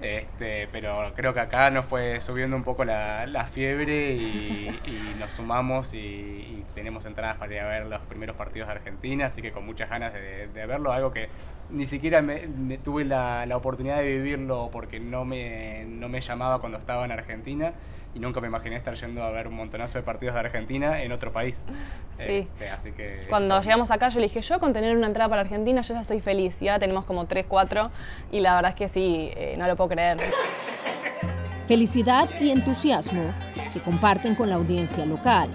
este, 0.00 0.68
pero 0.70 1.12
creo 1.14 1.32
que 1.32 1.40
acá 1.40 1.70
nos 1.70 1.86
fue 1.86 2.20
subiendo 2.20 2.54
un 2.54 2.64
poco 2.64 2.84
la, 2.84 3.48
fiebre 3.52 4.14
y, 4.14 4.78
nos 5.18 5.30
sumamos 5.30 5.94
y, 5.94 6.64
tenemos 6.74 7.06
entradas 7.06 7.38
para 7.38 7.54
ir 7.54 7.60
a 7.60 7.68
ver 7.68 7.86
los 7.86 8.02
primeros 8.02 8.36
partidos 8.36 8.68
de 8.68 8.74
Argentina, 8.74 9.26
así 9.26 9.40
que 9.40 9.50
con 9.50 9.64
muchas 9.64 9.88
ganas 9.88 10.12
de, 10.12 10.66
verlo, 10.66 10.92
algo 10.92 11.10
que 11.10 11.28
ni 11.70 11.86
siquiera 11.86 12.20
me, 12.20 12.46
tuve 12.78 13.06
la, 13.06 13.48
oportunidad 13.54 13.98
de 13.98 14.04
vivirlo 14.04 14.68
porque 14.70 15.00
no 15.00 15.24
me, 15.24 15.84
no 15.86 16.10
me 16.10 16.20
llamaba 16.20 16.60
cuando 16.60 16.78
estaba 16.78 17.04
en 17.06 17.12
Argentina 17.12 17.72
y 18.16 18.18
nunca 18.18 18.40
me 18.40 18.48
imaginé 18.48 18.76
estar 18.76 18.94
yendo 18.94 19.22
a 19.22 19.30
ver 19.30 19.46
un 19.46 19.54
montonazo 19.54 19.98
de 19.98 20.02
partidos 20.02 20.34
de 20.34 20.40
Argentina 20.40 21.02
en 21.02 21.12
otro 21.12 21.32
país. 21.32 21.64
Sí. 22.16 22.48
Este, 22.54 22.70
así 22.70 22.92
que 22.92 23.26
Cuando 23.28 23.60
llegamos 23.60 23.90
acá 23.90 24.08
yo 24.08 24.20
le 24.20 24.28
dije, 24.28 24.40
yo 24.40 24.58
con 24.58 24.72
tener 24.72 24.96
una 24.96 25.06
entrada 25.06 25.28
para 25.28 25.42
Argentina 25.42 25.82
yo 25.82 25.92
ya 25.92 26.02
soy 26.02 26.20
feliz. 26.20 26.62
Y 26.62 26.68
ahora 26.68 26.78
tenemos 26.78 27.04
como 27.04 27.26
3, 27.26 27.44
4 27.46 27.90
y 28.32 28.40
la 28.40 28.54
verdad 28.54 28.70
es 28.70 28.76
que 28.78 28.88
sí, 28.88 29.30
eh, 29.36 29.54
no 29.58 29.66
lo 29.66 29.76
puedo 29.76 29.90
creer. 29.90 30.16
Felicidad 31.68 32.30
y 32.40 32.52
entusiasmo 32.52 33.34
que 33.74 33.82
comparten 33.82 34.34
con 34.34 34.48
la 34.48 34.54
audiencia 34.54 35.04
local. 35.04 35.50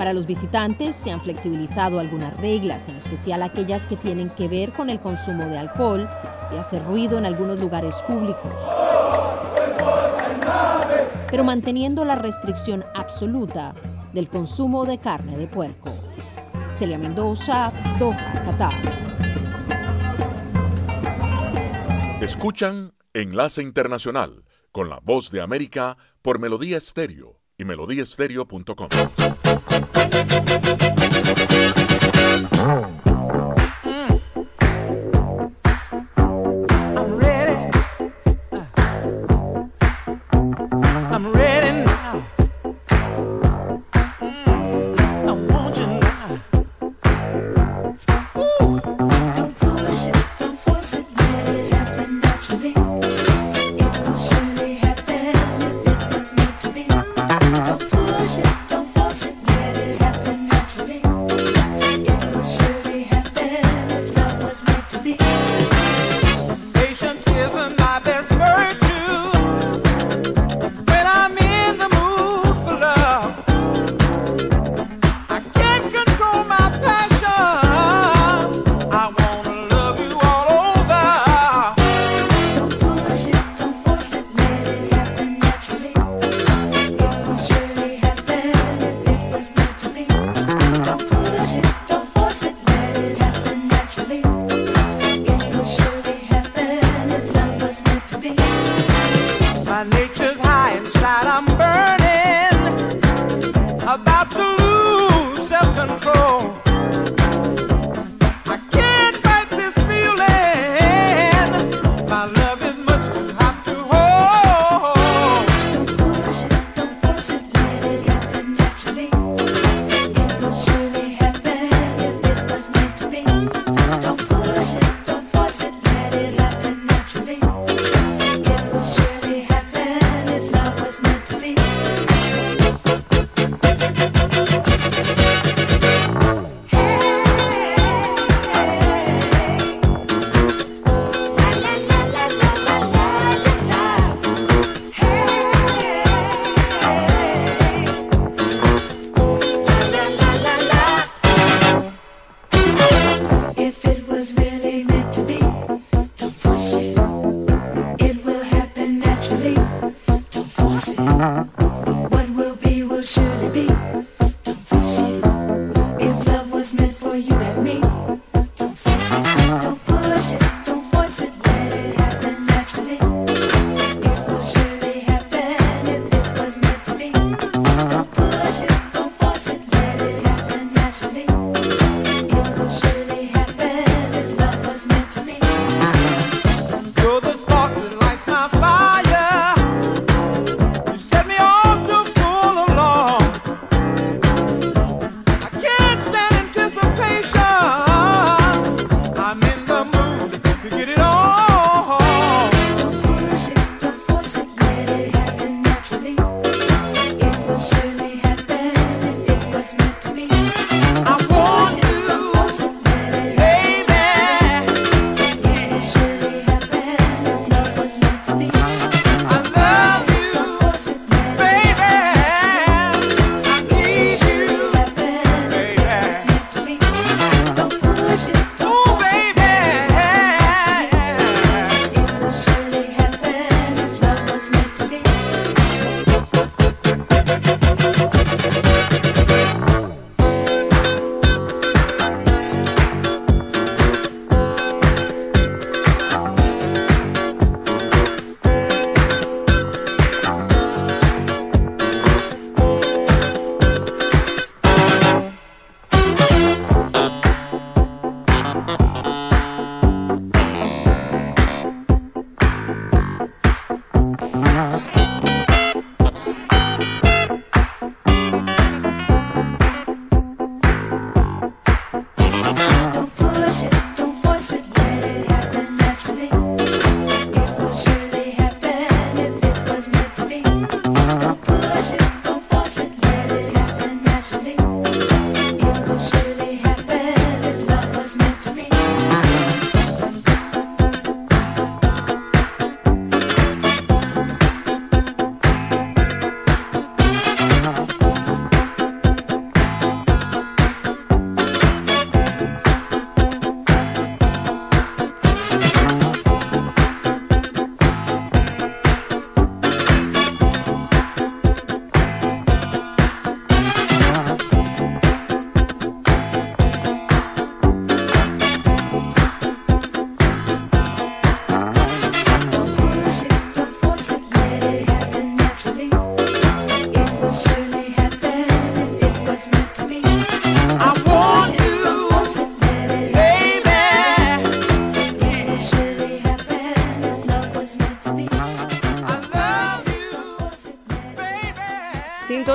Para 0.00 0.14
los 0.14 0.24
visitantes 0.24 0.96
se 0.96 1.10
han 1.10 1.20
flexibilizado 1.20 2.00
algunas 2.00 2.34
reglas, 2.38 2.88
en 2.88 2.96
especial 2.96 3.42
aquellas 3.42 3.86
que 3.86 3.98
tienen 3.98 4.30
que 4.30 4.48
ver 4.48 4.72
con 4.72 4.88
el 4.88 4.98
consumo 4.98 5.44
de 5.44 5.58
alcohol 5.58 6.08
y 6.54 6.56
hacer 6.56 6.82
ruido 6.86 7.18
en 7.18 7.26
algunos 7.26 7.58
lugares 7.58 7.94
públicos 8.06 8.50
pero 11.30 11.44
manteniendo 11.44 12.06
la 12.06 12.14
restricción 12.14 12.82
absoluta 12.94 13.74
del 14.14 14.28
consumo 14.28 14.86
de 14.86 14.96
carne 14.96 15.36
de 15.36 15.46
puerco. 15.46 15.90
Celia 16.72 16.96
Mendoza, 16.96 17.70
Doha, 17.98 18.42
Qatar. 18.46 18.72
Escuchan 22.22 22.94
Enlace 23.12 23.62
Internacional 23.62 24.44
con 24.72 24.88
la 24.88 24.98
voz 25.00 25.30
de 25.30 25.42
América 25.42 25.98
por 26.22 26.38
Melodía 26.38 26.78
Estéreo 26.78 27.39
y 27.60 27.64
melodíaestéreo.com. 27.64 28.88
ocean. 58.20 58.59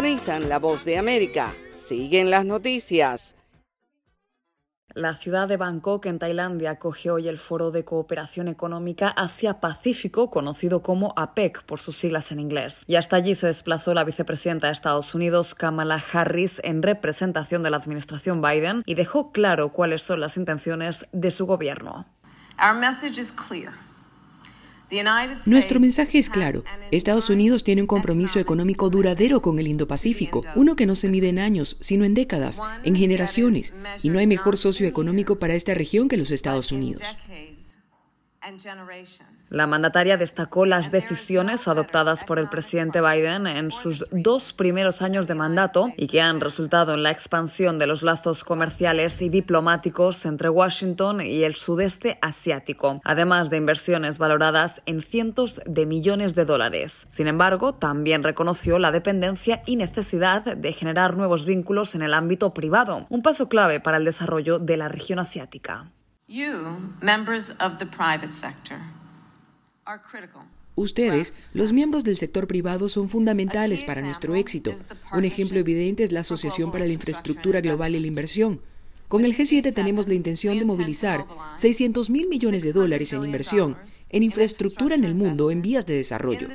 Sintonizan 0.05 0.49
la 0.49 0.59
voz 0.59 0.85
de 0.85 0.99
América. 0.99 1.51
Siguen 1.73 2.29
las 2.29 2.45
noticias. 2.45 3.35
La 4.93 5.15
ciudad 5.15 5.47
de 5.47 5.57
Bangkok, 5.57 6.05
en 6.05 6.19
Tailandia, 6.19 6.69
acoge 6.69 7.09
hoy 7.09 7.27
el 7.27 7.39
Foro 7.39 7.71
de 7.71 7.83
Cooperación 7.85 8.47
Económica 8.47 9.07
Asia-Pacífico, 9.07 10.29
conocido 10.29 10.83
como 10.83 11.11
APEC 11.15 11.63
por 11.63 11.79
sus 11.79 11.97
siglas 11.97 12.31
en 12.31 12.39
inglés. 12.39 12.83
Y 12.85 12.97
hasta 12.97 13.15
allí 13.15 13.33
se 13.33 13.47
desplazó 13.47 13.95
la 13.95 14.03
vicepresidenta 14.03 14.67
de 14.67 14.73
Estados 14.73 15.15
Unidos, 15.15 15.55
Kamala 15.55 16.03
Harris, 16.13 16.61
en 16.63 16.83
representación 16.83 17.63
de 17.63 17.71
la 17.71 17.77
administración 17.77 18.43
Biden 18.43 18.83
y 18.85 18.93
dejó 18.93 19.31
claro 19.31 19.69
cuáles 19.69 20.03
son 20.03 20.19
las 20.19 20.37
intenciones 20.37 21.07
de 21.13 21.31
su 21.31 21.47
gobierno. 21.47 22.05
Nuestro 25.45 25.79
mensaje 25.79 26.17
es 26.17 26.29
claro. 26.29 26.63
Estados 26.91 27.29
Unidos 27.29 27.63
tiene 27.63 27.81
un 27.81 27.87
compromiso 27.87 28.39
económico 28.39 28.89
duradero 28.89 29.41
con 29.41 29.59
el 29.59 29.67
Indo-Pacífico, 29.67 30.41
uno 30.55 30.75
que 30.75 30.85
no 30.85 30.95
se 30.95 31.09
mide 31.09 31.29
en 31.29 31.39
años, 31.39 31.77
sino 31.79 32.05
en 32.05 32.13
décadas, 32.13 32.61
en 32.83 32.95
generaciones, 32.95 33.73
y 34.03 34.09
no 34.09 34.19
hay 34.19 34.27
mejor 34.27 34.57
socio 34.57 34.87
económico 34.87 35.39
para 35.39 35.55
esta 35.55 35.73
región 35.73 36.07
que 36.07 36.17
los 36.17 36.31
Estados 36.31 36.71
Unidos. 36.71 37.03
La 39.51 39.67
mandataria 39.67 40.17
destacó 40.17 40.65
las 40.65 40.91
decisiones 40.91 41.67
adoptadas 41.67 42.23
por 42.23 42.39
el 42.39 42.49
presidente 42.49 42.99
Biden 42.99 43.45
en 43.45 43.71
sus 43.71 44.07
dos 44.11 44.53
primeros 44.53 45.03
años 45.03 45.27
de 45.27 45.35
mandato 45.35 45.91
y 45.97 46.07
que 46.07 46.21
han 46.21 46.41
resultado 46.41 46.95
en 46.95 47.03
la 47.03 47.11
expansión 47.11 47.77
de 47.77 47.85
los 47.85 48.01
lazos 48.01 48.43
comerciales 48.43 49.21
y 49.21 49.29
diplomáticos 49.29 50.25
entre 50.25 50.49
Washington 50.49 51.21
y 51.21 51.43
el 51.43 51.55
sudeste 51.55 52.17
asiático, 52.21 53.01
además 53.03 53.51
de 53.51 53.57
inversiones 53.57 54.17
valoradas 54.17 54.81
en 54.87 55.01
cientos 55.03 55.61
de 55.67 55.85
millones 55.85 56.33
de 56.33 56.45
dólares. 56.45 57.05
Sin 57.07 57.27
embargo, 57.27 57.75
también 57.75 58.23
reconoció 58.23 58.79
la 58.79 58.91
dependencia 58.91 59.61
y 59.67 59.75
necesidad 59.75 60.43
de 60.57 60.73
generar 60.73 61.15
nuevos 61.15 61.45
vínculos 61.45 61.93
en 61.93 62.01
el 62.01 62.15
ámbito 62.15 62.53
privado, 62.53 63.05
un 63.09 63.21
paso 63.21 63.47
clave 63.47 63.79
para 63.79 63.97
el 63.97 64.05
desarrollo 64.05 64.57
de 64.57 64.77
la 64.77 64.87
región 64.87 65.19
asiática. 65.19 65.91
Ustedes, 70.75 71.55
los 71.55 71.71
miembros 71.71 72.03
del 72.03 72.17
sector 72.17 72.47
privado, 72.47 72.89
son 72.89 73.07
fundamentales 73.07 73.83
para 73.83 74.01
nuestro 74.01 74.35
éxito. 74.35 74.73
Un 75.13 75.23
ejemplo 75.23 75.59
evidente 75.59 76.03
es 76.03 76.11
la 76.11 76.19
Asociación 76.19 76.71
para 76.71 76.85
la 76.85 76.91
Infraestructura 76.91 77.61
Global 77.61 77.95
y 77.95 77.99
la 77.99 78.07
Inversión. 78.07 78.59
Con 79.07 79.23
el 79.23 79.37
G7 79.37 79.73
tenemos 79.73 80.07
la 80.07 80.15
intención 80.15 80.57
de 80.57 80.65
movilizar 80.65 81.25
600 81.57 82.09
mil 82.09 82.27
millones 82.27 82.63
de 82.63 82.73
dólares 82.73 83.13
en 83.13 83.23
inversión 83.23 83.77
en 84.09 84.23
infraestructura 84.23 84.95
en 84.95 85.03
el 85.03 85.13
mundo 85.13 85.51
en 85.51 85.61
vías 85.61 85.85
de 85.85 85.95
desarrollo. 85.95 86.47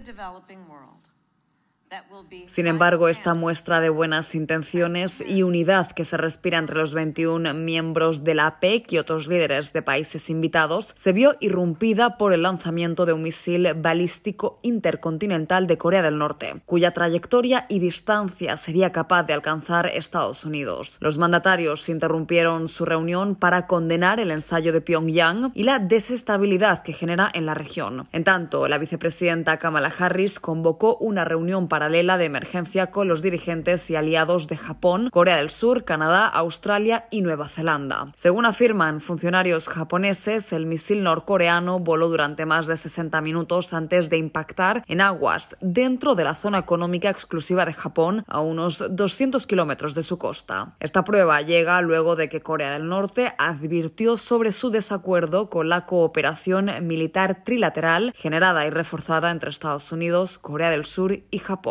Sin 2.47 2.68
embargo, 2.68 3.09
esta 3.09 3.34
muestra 3.34 3.80
de 3.80 3.88
buenas 3.88 4.34
intenciones 4.34 5.22
y 5.26 5.43
unidad 5.43 5.91
que 5.91 6.05
se 6.05 6.16
respira 6.16 6.59
entre 6.59 6.76
los 6.76 6.95
21 6.95 7.53
miembros 7.55 8.22
de 8.22 8.34
la 8.34 8.47
APEC 8.47 8.93
y 8.93 8.99
otros 8.99 9.26
líderes 9.26 9.72
de 9.72 9.82
países 9.82 10.30
invitados 10.30 10.95
se 10.97 11.12
vio 11.12 11.34
irrumpida 11.41 12.16
por 12.16 12.32
el 12.32 12.43
lanzamiento 12.43 13.07
de 13.07 13.12
un 13.12 13.22
misil 13.22 13.74
balístico 13.74 14.61
intercontinental 14.62 15.66
de 15.66 15.78
Corea 15.78 16.03
del 16.03 16.18
Norte, 16.18 16.62
cuya 16.64 16.93
trayectoria 16.93 17.66
y 17.68 17.80
distancia 17.80 18.57
sería 18.57 18.93
capaz 18.93 19.24
de 19.24 19.32
alcanzar 19.32 19.86
Estados 19.86 20.45
Unidos. 20.45 20.97
Los 21.01 21.18
mandatarios 21.18 21.88
interrumpieron 21.88 22.68
su 22.68 22.84
reunión 22.84 23.34
para 23.34 23.66
condenar 23.66 24.20
el 24.20 24.30
ensayo 24.30 24.72
de 24.72 24.80
Pyongyang 24.80 25.51
y 25.55 25.64
la 25.64 25.78
desestabilidad 25.80 26.82
que 26.82 26.93
genera 26.93 27.30
en 27.32 27.47
la 27.47 27.55
región. 27.55 28.09
En 28.12 28.24
tanto, 28.24 28.68
la 28.68 28.78
vicepresidenta 28.78 29.59
Kamala 29.59 29.93
Harris 29.99 30.38
convocó 30.38 30.97
una 30.97 31.24
reunión 31.24 31.68
para 31.68 31.80
paralela 31.81 32.18
de 32.18 32.26
emergencia 32.26 32.91
con 32.91 33.09
los 33.09 33.22
dirigentes 33.22 33.89
y 33.89 33.97
aliados 33.97 34.49
de 34.49 34.59
Japón, 34.59 35.09
Corea 35.11 35.39
del 35.39 35.49
Sur, 35.49 35.87
Canadá, 35.87 36.26
Australia 36.26 37.07
y 37.11 37.22
Nueva 37.22 37.49
Zelanda. 37.49 38.12
Según 38.16 38.45
afirman 38.45 39.01
funcionarios 39.01 39.66
japoneses, 39.66 40.53
el 40.53 40.66
misil 40.66 41.03
norcoreano 41.03 41.78
voló 41.78 42.09
durante 42.09 42.45
más 42.45 42.66
de 42.66 42.76
60 42.76 43.22
minutos 43.22 43.72
antes 43.72 44.11
de 44.11 44.18
impactar 44.18 44.85
en 44.89 45.01
aguas 45.01 45.57
dentro 45.62 46.14
de 46.14 46.24
la 46.24 46.35
zona 46.35 46.59
económica 46.59 47.09
exclusiva 47.09 47.64
de 47.64 47.72
Japón, 47.72 48.24
a 48.28 48.41
unos 48.41 48.85
200 48.91 49.47
kilómetros 49.47 49.95
de 49.95 50.03
su 50.03 50.18
costa. 50.18 50.74
Esta 50.81 51.03
prueba 51.03 51.41
llega 51.41 51.81
luego 51.81 52.14
de 52.14 52.28
que 52.28 52.43
Corea 52.43 52.72
del 52.72 52.89
Norte 52.89 53.33
advirtió 53.39 54.18
sobre 54.18 54.53
su 54.53 54.68
desacuerdo 54.68 55.49
con 55.49 55.70
la 55.70 55.87
cooperación 55.87 56.70
militar 56.83 57.43
trilateral 57.43 58.12
generada 58.14 58.66
y 58.66 58.70
reforzada 58.70 59.31
entre 59.31 59.49
Estados 59.49 59.93
Unidos, 59.93 60.39
Corea 60.39 60.68
del 60.68 60.85
Sur 60.85 61.20
y 61.31 61.39
Japón. 61.39 61.70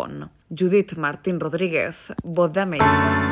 Judith 0.49 0.95
Martín 0.97 1.39
Rodríguez, 1.39 2.13
Voz 2.23 2.51
de 2.53 2.61
América. 2.61 3.29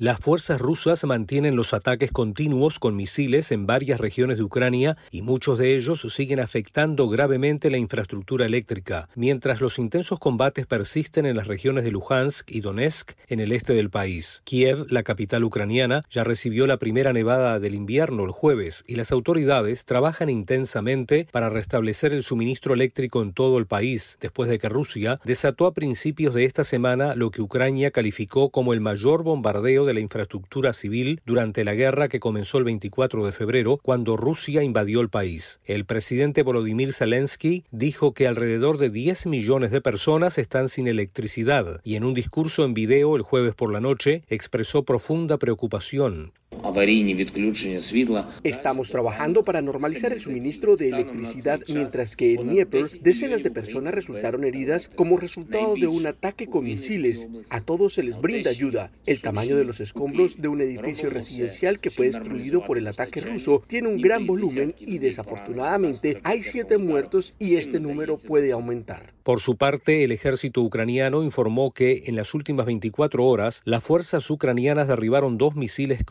Las 0.00 0.18
fuerzas 0.18 0.58
rusas 0.58 1.04
mantienen 1.04 1.56
los 1.56 1.74
ataques 1.74 2.10
continuos 2.10 2.78
con 2.78 2.96
misiles 2.96 3.52
en 3.52 3.66
varias 3.66 4.00
regiones 4.00 4.38
de 4.38 4.44
Ucrania 4.44 4.96
y 5.10 5.20
muchos 5.20 5.58
de 5.58 5.76
ellos 5.76 6.06
siguen 6.08 6.40
afectando 6.40 7.06
gravemente 7.10 7.70
la 7.70 7.76
infraestructura 7.76 8.46
eléctrica, 8.46 9.10
mientras 9.14 9.60
los 9.60 9.78
intensos 9.78 10.18
combates 10.18 10.64
persisten 10.66 11.26
en 11.26 11.36
las 11.36 11.48
regiones 11.48 11.84
de 11.84 11.90
Luhansk 11.90 12.50
y 12.50 12.62
Donetsk 12.62 13.10
en 13.28 13.40
el 13.40 13.52
este 13.52 13.74
del 13.74 13.90
país. 13.90 14.40
Kiev, 14.44 14.86
la 14.88 15.02
capital 15.02 15.44
ucraniana, 15.44 16.02
ya 16.08 16.24
recibió 16.24 16.66
la 16.66 16.78
primera 16.78 17.12
nevada 17.12 17.60
del 17.60 17.74
invierno 17.74 18.24
el 18.24 18.30
jueves 18.30 18.84
y 18.86 18.94
las 18.94 19.12
autoridades 19.12 19.84
trabajan 19.84 20.30
intensamente 20.30 21.28
para 21.30 21.50
restablecer 21.50 22.14
el 22.14 22.22
suministro 22.22 22.72
eléctrico 22.72 23.20
en 23.20 23.34
todo 23.34 23.58
el 23.58 23.66
país, 23.66 24.16
después 24.18 24.48
de 24.48 24.58
que 24.58 24.70
Rusia 24.70 25.16
desató 25.26 25.66
a 25.66 25.74
principios 25.74 26.32
de 26.32 26.46
esta 26.46 26.64
semana 26.64 27.14
lo 27.14 27.30
que 27.30 27.42
Ucrania 27.42 27.90
calificó 27.90 28.48
como 28.48 28.72
el 28.72 28.80
mayor 28.80 29.24
bombardeo 29.24 29.84
de 29.84 29.89
de 29.90 29.94
la 29.94 30.00
infraestructura 30.00 30.72
civil 30.72 31.20
durante 31.26 31.64
la 31.64 31.74
guerra 31.74 32.08
que 32.08 32.20
comenzó 32.20 32.58
el 32.58 32.64
24 32.64 33.26
de 33.26 33.32
febrero, 33.32 33.78
cuando 33.82 34.16
Rusia 34.16 34.62
invadió 34.62 35.00
el 35.00 35.08
país. 35.08 35.60
El 35.64 35.84
presidente 35.84 36.44
Volodymyr 36.44 36.92
Zelensky 36.92 37.64
dijo 37.72 38.14
que 38.14 38.28
alrededor 38.28 38.78
de 38.78 38.90
10 38.90 39.26
millones 39.26 39.72
de 39.72 39.80
personas 39.80 40.38
están 40.38 40.68
sin 40.68 40.86
electricidad 40.86 41.80
y 41.82 41.96
en 41.96 42.04
un 42.04 42.14
discurso 42.14 42.64
en 42.64 42.74
video 42.74 43.16
el 43.16 43.22
jueves 43.22 43.54
por 43.54 43.72
la 43.72 43.80
noche 43.80 44.22
expresó 44.28 44.84
profunda 44.84 45.38
preocupación. 45.38 46.32
Estamos 48.42 48.90
trabajando 48.90 49.44
para 49.44 49.62
normalizar 49.62 50.12
el 50.12 50.20
suministro 50.20 50.76
de 50.76 50.88
electricidad 50.88 51.60
mientras 51.68 52.16
que 52.16 52.34
en 52.34 52.48
Dnieper 52.48 52.86
decenas 53.00 53.42
de 53.42 53.50
personas 53.50 53.94
resultaron 53.94 54.44
heridas 54.44 54.90
como 54.94 55.16
resultado 55.16 55.74
de 55.74 55.86
un 55.86 56.06
ataque 56.06 56.48
con 56.48 56.64
misiles. 56.64 57.28
A 57.50 57.60
todos 57.60 57.94
se 57.94 58.02
les 58.02 58.20
brinda 58.20 58.50
ayuda. 58.50 58.90
El 59.06 59.22
tamaño 59.22 59.56
de 59.56 59.64
los 59.64 59.80
escombros 59.80 60.40
de 60.40 60.48
un 60.48 60.60
edificio 60.60 61.08
residencial 61.08 61.78
que 61.78 61.90
fue 61.90 62.06
destruido 62.06 62.64
por 62.64 62.78
el 62.78 62.88
ataque 62.88 63.20
ruso 63.20 63.62
tiene 63.66 63.88
un 63.88 64.00
gran 64.00 64.26
volumen 64.26 64.74
y 64.78 64.98
desafortunadamente 64.98 66.20
hay 66.24 66.42
siete 66.42 66.78
muertos 66.78 67.34
y 67.38 67.54
este 67.54 67.78
número 67.78 68.18
puede 68.18 68.52
aumentar. 68.52 69.14
Por 69.22 69.40
su 69.40 69.56
parte, 69.56 70.02
el 70.02 70.12
ejército 70.12 70.62
ucraniano 70.62 71.22
informó 71.22 71.72
que 71.72 72.04
en 72.06 72.16
las 72.16 72.34
últimas 72.34 72.66
24 72.66 73.24
horas 73.24 73.62
las 73.64 73.84
fuerzas 73.84 74.28
ucranianas 74.30 74.88
derribaron 74.88 75.38
dos 75.38 75.54
misiles 75.54 76.02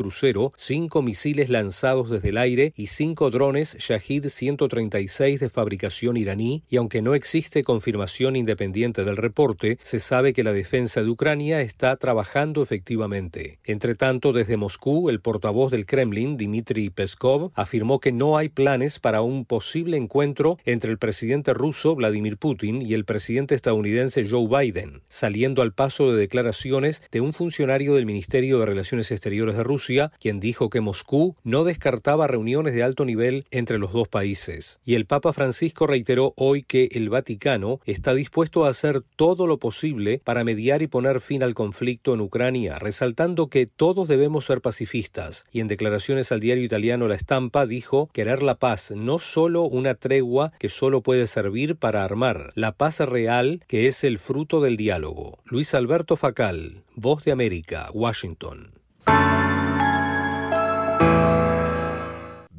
cinco 0.57 1.01
misiles 1.01 1.49
lanzados 1.49 2.09
desde 2.09 2.29
el 2.29 2.37
aire 2.37 2.73
y 2.75 2.87
cinco 2.87 3.29
drones 3.29 3.77
Shahid 3.79 4.27
136 4.27 5.39
de 5.39 5.49
fabricación 5.49 6.17
iraní, 6.17 6.63
y 6.69 6.77
aunque 6.77 7.01
no 7.01 7.15
existe 7.15 7.63
confirmación 7.63 8.35
independiente 8.35 9.03
del 9.03 9.17
reporte, 9.17 9.77
se 9.81 9.99
sabe 9.99 10.33
que 10.33 10.43
la 10.43 10.53
defensa 10.53 11.01
de 11.01 11.09
Ucrania 11.09 11.61
está 11.61 11.95
trabajando 11.95 12.61
efectivamente. 12.61 13.59
Entre 13.65 13.95
tanto, 13.95 14.33
desde 14.33 14.57
Moscú, 14.57 15.09
el 15.09 15.19
portavoz 15.19 15.71
del 15.71 15.85
Kremlin, 15.85 16.37
Dmitry 16.37 16.89
Peskov, 16.89 17.51
afirmó 17.55 17.99
que 17.99 18.11
no 18.11 18.37
hay 18.37 18.49
planes 18.49 18.99
para 18.99 19.21
un 19.21 19.45
posible 19.45 19.97
encuentro 19.97 20.57
entre 20.65 20.91
el 20.91 20.97
presidente 20.97 21.53
ruso 21.53 21.95
Vladimir 21.95 22.37
Putin 22.37 22.81
y 22.81 22.93
el 22.93 23.05
presidente 23.05 23.55
estadounidense 23.55 24.27
Joe 24.29 24.47
Biden, 24.47 25.01
saliendo 25.09 25.61
al 25.61 25.73
paso 25.73 26.11
de 26.11 26.19
declaraciones 26.19 27.01
de 27.11 27.21
un 27.21 27.33
funcionario 27.33 27.95
del 27.95 28.05
Ministerio 28.05 28.59
de 28.59 28.65
Relaciones 28.65 29.11
Exteriores 29.11 29.55
de 29.55 29.63
Rusia, 29.63 30.11
quien 30.19 30.39
dijo 30.39 30.69
que 30.69 30.81
Moscú 30.81 31.35
no 31.43 31.63
descartaba 31.63 32.27
reuniones 32.27 32.73
de 32.73 32.83
alto 32.83 33.05
nivel 33.05 33.45
entre 33.51 33.79
los 33.79 33.93
dos 33.93 34.07
países. 34.07 34.79
Y 34.85 34.95
el 34.95 35.05
Papa 35.05 35.33
Francisco 35.33 35.87
reiteró 35.87 36.33
hoy 36.35 36.63
que 36.63 36.89
el 36.91 37.09
Vaticano 37.09 37.79
está 37.85 38.13
dispuesto 38.13 38.65
a 38.65 38.69
hacer 38.69 39.01
todo 39.15 39.47
lo 39.47 39.57
posible 39.57 40.21
para 40.23 40.43
mediar 40.43 40.81
y 40.81 40.87
poner 40.87 41.21
fin 41.21 41.43
al 41.43 41.53
conflicto 41.53 42.13
en 42.13 42.21
Ucrania, 42.21 42.79
resaltando 42.79 43.47
que 43.47 43.65
todos 43.65 44.07
debemos 44.07 44.45
ser 44.45 44.61
pacifistas. 44.61 45.45
Y 45.51 45.61
en 45.61 45.67
declaraciones 45.67 46.31
al 46.31 46.39
diario 46.39 46.63
italiano 46.63 47.07
La 47.07 47.15
Estampa 47.15 47.65
dijo 47.65 48.09
querer 48.13 48.43
la 48.43 48.55
paz, 48.55 48.91
no 48.95 49.19
solo 49.19 49.63
una 49.63 49.95
tregua 49.95 50.51
que 50.59 50.69
solo 50.69 51.01
puede 51.01 51.27
servir 51.27 51.75
para 51.75 52.03
armar. 52.03 52.51
La 52.55 52.73
paz 52.73 52.99
real 52.99 53.63
que 53.67 53.87
es 53.87 54.03
el 54.03 54.17
fruto 54.17 54.61
del 54.61 54.77
diálogo. 54.77 55.39
Luis 55.45 55.73
Alberto 55.73 56.15
Facal, 56.15 56.83
Voz 56.95 57.23
de 57.23 57.31
América, 57.31 57.89
Washington. 57.93 58.71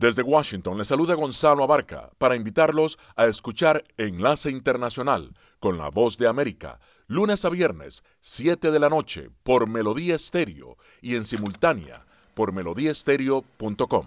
Desde 0.01 0.23
Washington 0.23 0.79
les 0.79 0.89
saluda 0.89 1.15
Gonzalo 1.15 1.63
Abarca 1.63 2.09
para 2.17 2.35
invitarlos 2.35 2.99
a 3.17 3.27
escuchar 3.27 3.85
Enlace 3.99 4.51
Internacional 4.51 5.35
con 5.59 5.77
la 5.77 5.91
Voz 5.91 6.17
de 6.17 6.27
América, 6.27 6.81
lunes 7.07 7.45
a 7.45 7.51
viernes, 7.51 8.03
7 8.23 8.71
de 8.71 8.81
la 8.81 8.89
noche, 8.89 9.29
por 9.43 9.69
Melodía 9.69 10.15
Estéreo 10.15 10.79
y 11.03 11.17
en 11.17 11.27
simultánea 11.27 12.07
por 12.33 12.51
melodíaestéreo.com. 12.51 14.07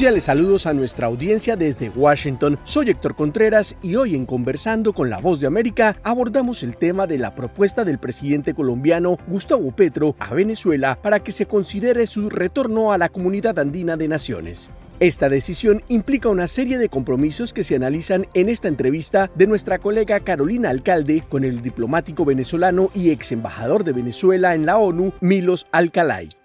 Cordiales 0.00 0.24
saludos 0.24 0.64
a 0.64 0.72
nuestra 0.72 1.08
audiencia 1.08 1.56
desde 1.56 1.90
Washington. 1.90 2.58
Soy 2.64 2.88
Héctor 2.88 3.14
Contreras 3.14 3.76
y 3.82 3.96
hoy 3.96 4.14
en 4.14 4.24
Conversando 4.24 4.94
con 4.94 5.10
la 5.10 5.18
Voz 5.18 5.40
de 5.40 5.46
América 5.46 5.98
abordamos 6.02 6.62
el 6.62 6.78
tema 6.78 7.06
de 7.06 7.18
la 7.18 7.34
propuesta 7.34 7.84
del 7.84 7.98
presidente 7.98 8.54
colombiano 8.54 9.18
Gustavo 9.26 9.70
Petro 9.72 10.16
a 10.18 10.32
Venezuela 10.32 10.98
para 11.02 11.20
que 11.20 11.32
se 11.32 11.44
considere 11.44 12.06
su 12.06 12.30
retorno 12.30 12.92
a 12.92 12.96
la 12.96 13.10
comunidad 13.10 13.58
andina 13.58 13.98
de 13.98 14.08
naciones. 14.08 14.70
Esta 15.00 15.28
decisión 15.28 15.82
implica 15.88 16.30
una 16.30 16.46
serie 16.46 16.78
de 16.78 16.88
compromisos 16.88 17.52
que 17.52 17.62
se 17.62 17.76
analizan 17.76 18.26
en 18.32 18.48
esta 18.48 18.68
entrevista 18.68 19.30
de 19.34 19.48
nuestra 19.48 19.80
colega 19.80 20.20
Carolina 20.20 20.70
Alcalde 20.70 21.22
con 21.28 21.44
el 21.44 21.60
diplomático 21.60 22.24
venezolano 22.24 22.90
y 22.94 23.10
ex 23.10 23.32
embajador 23.32 23.84
de 23.84 23.92
Venezuela 23.92 24.54
en 24.54 24.64
la 24.64 24.78
ONU, 24.78 25.12
Milos 25.20 25.66
Alcalay. 25.72 26.39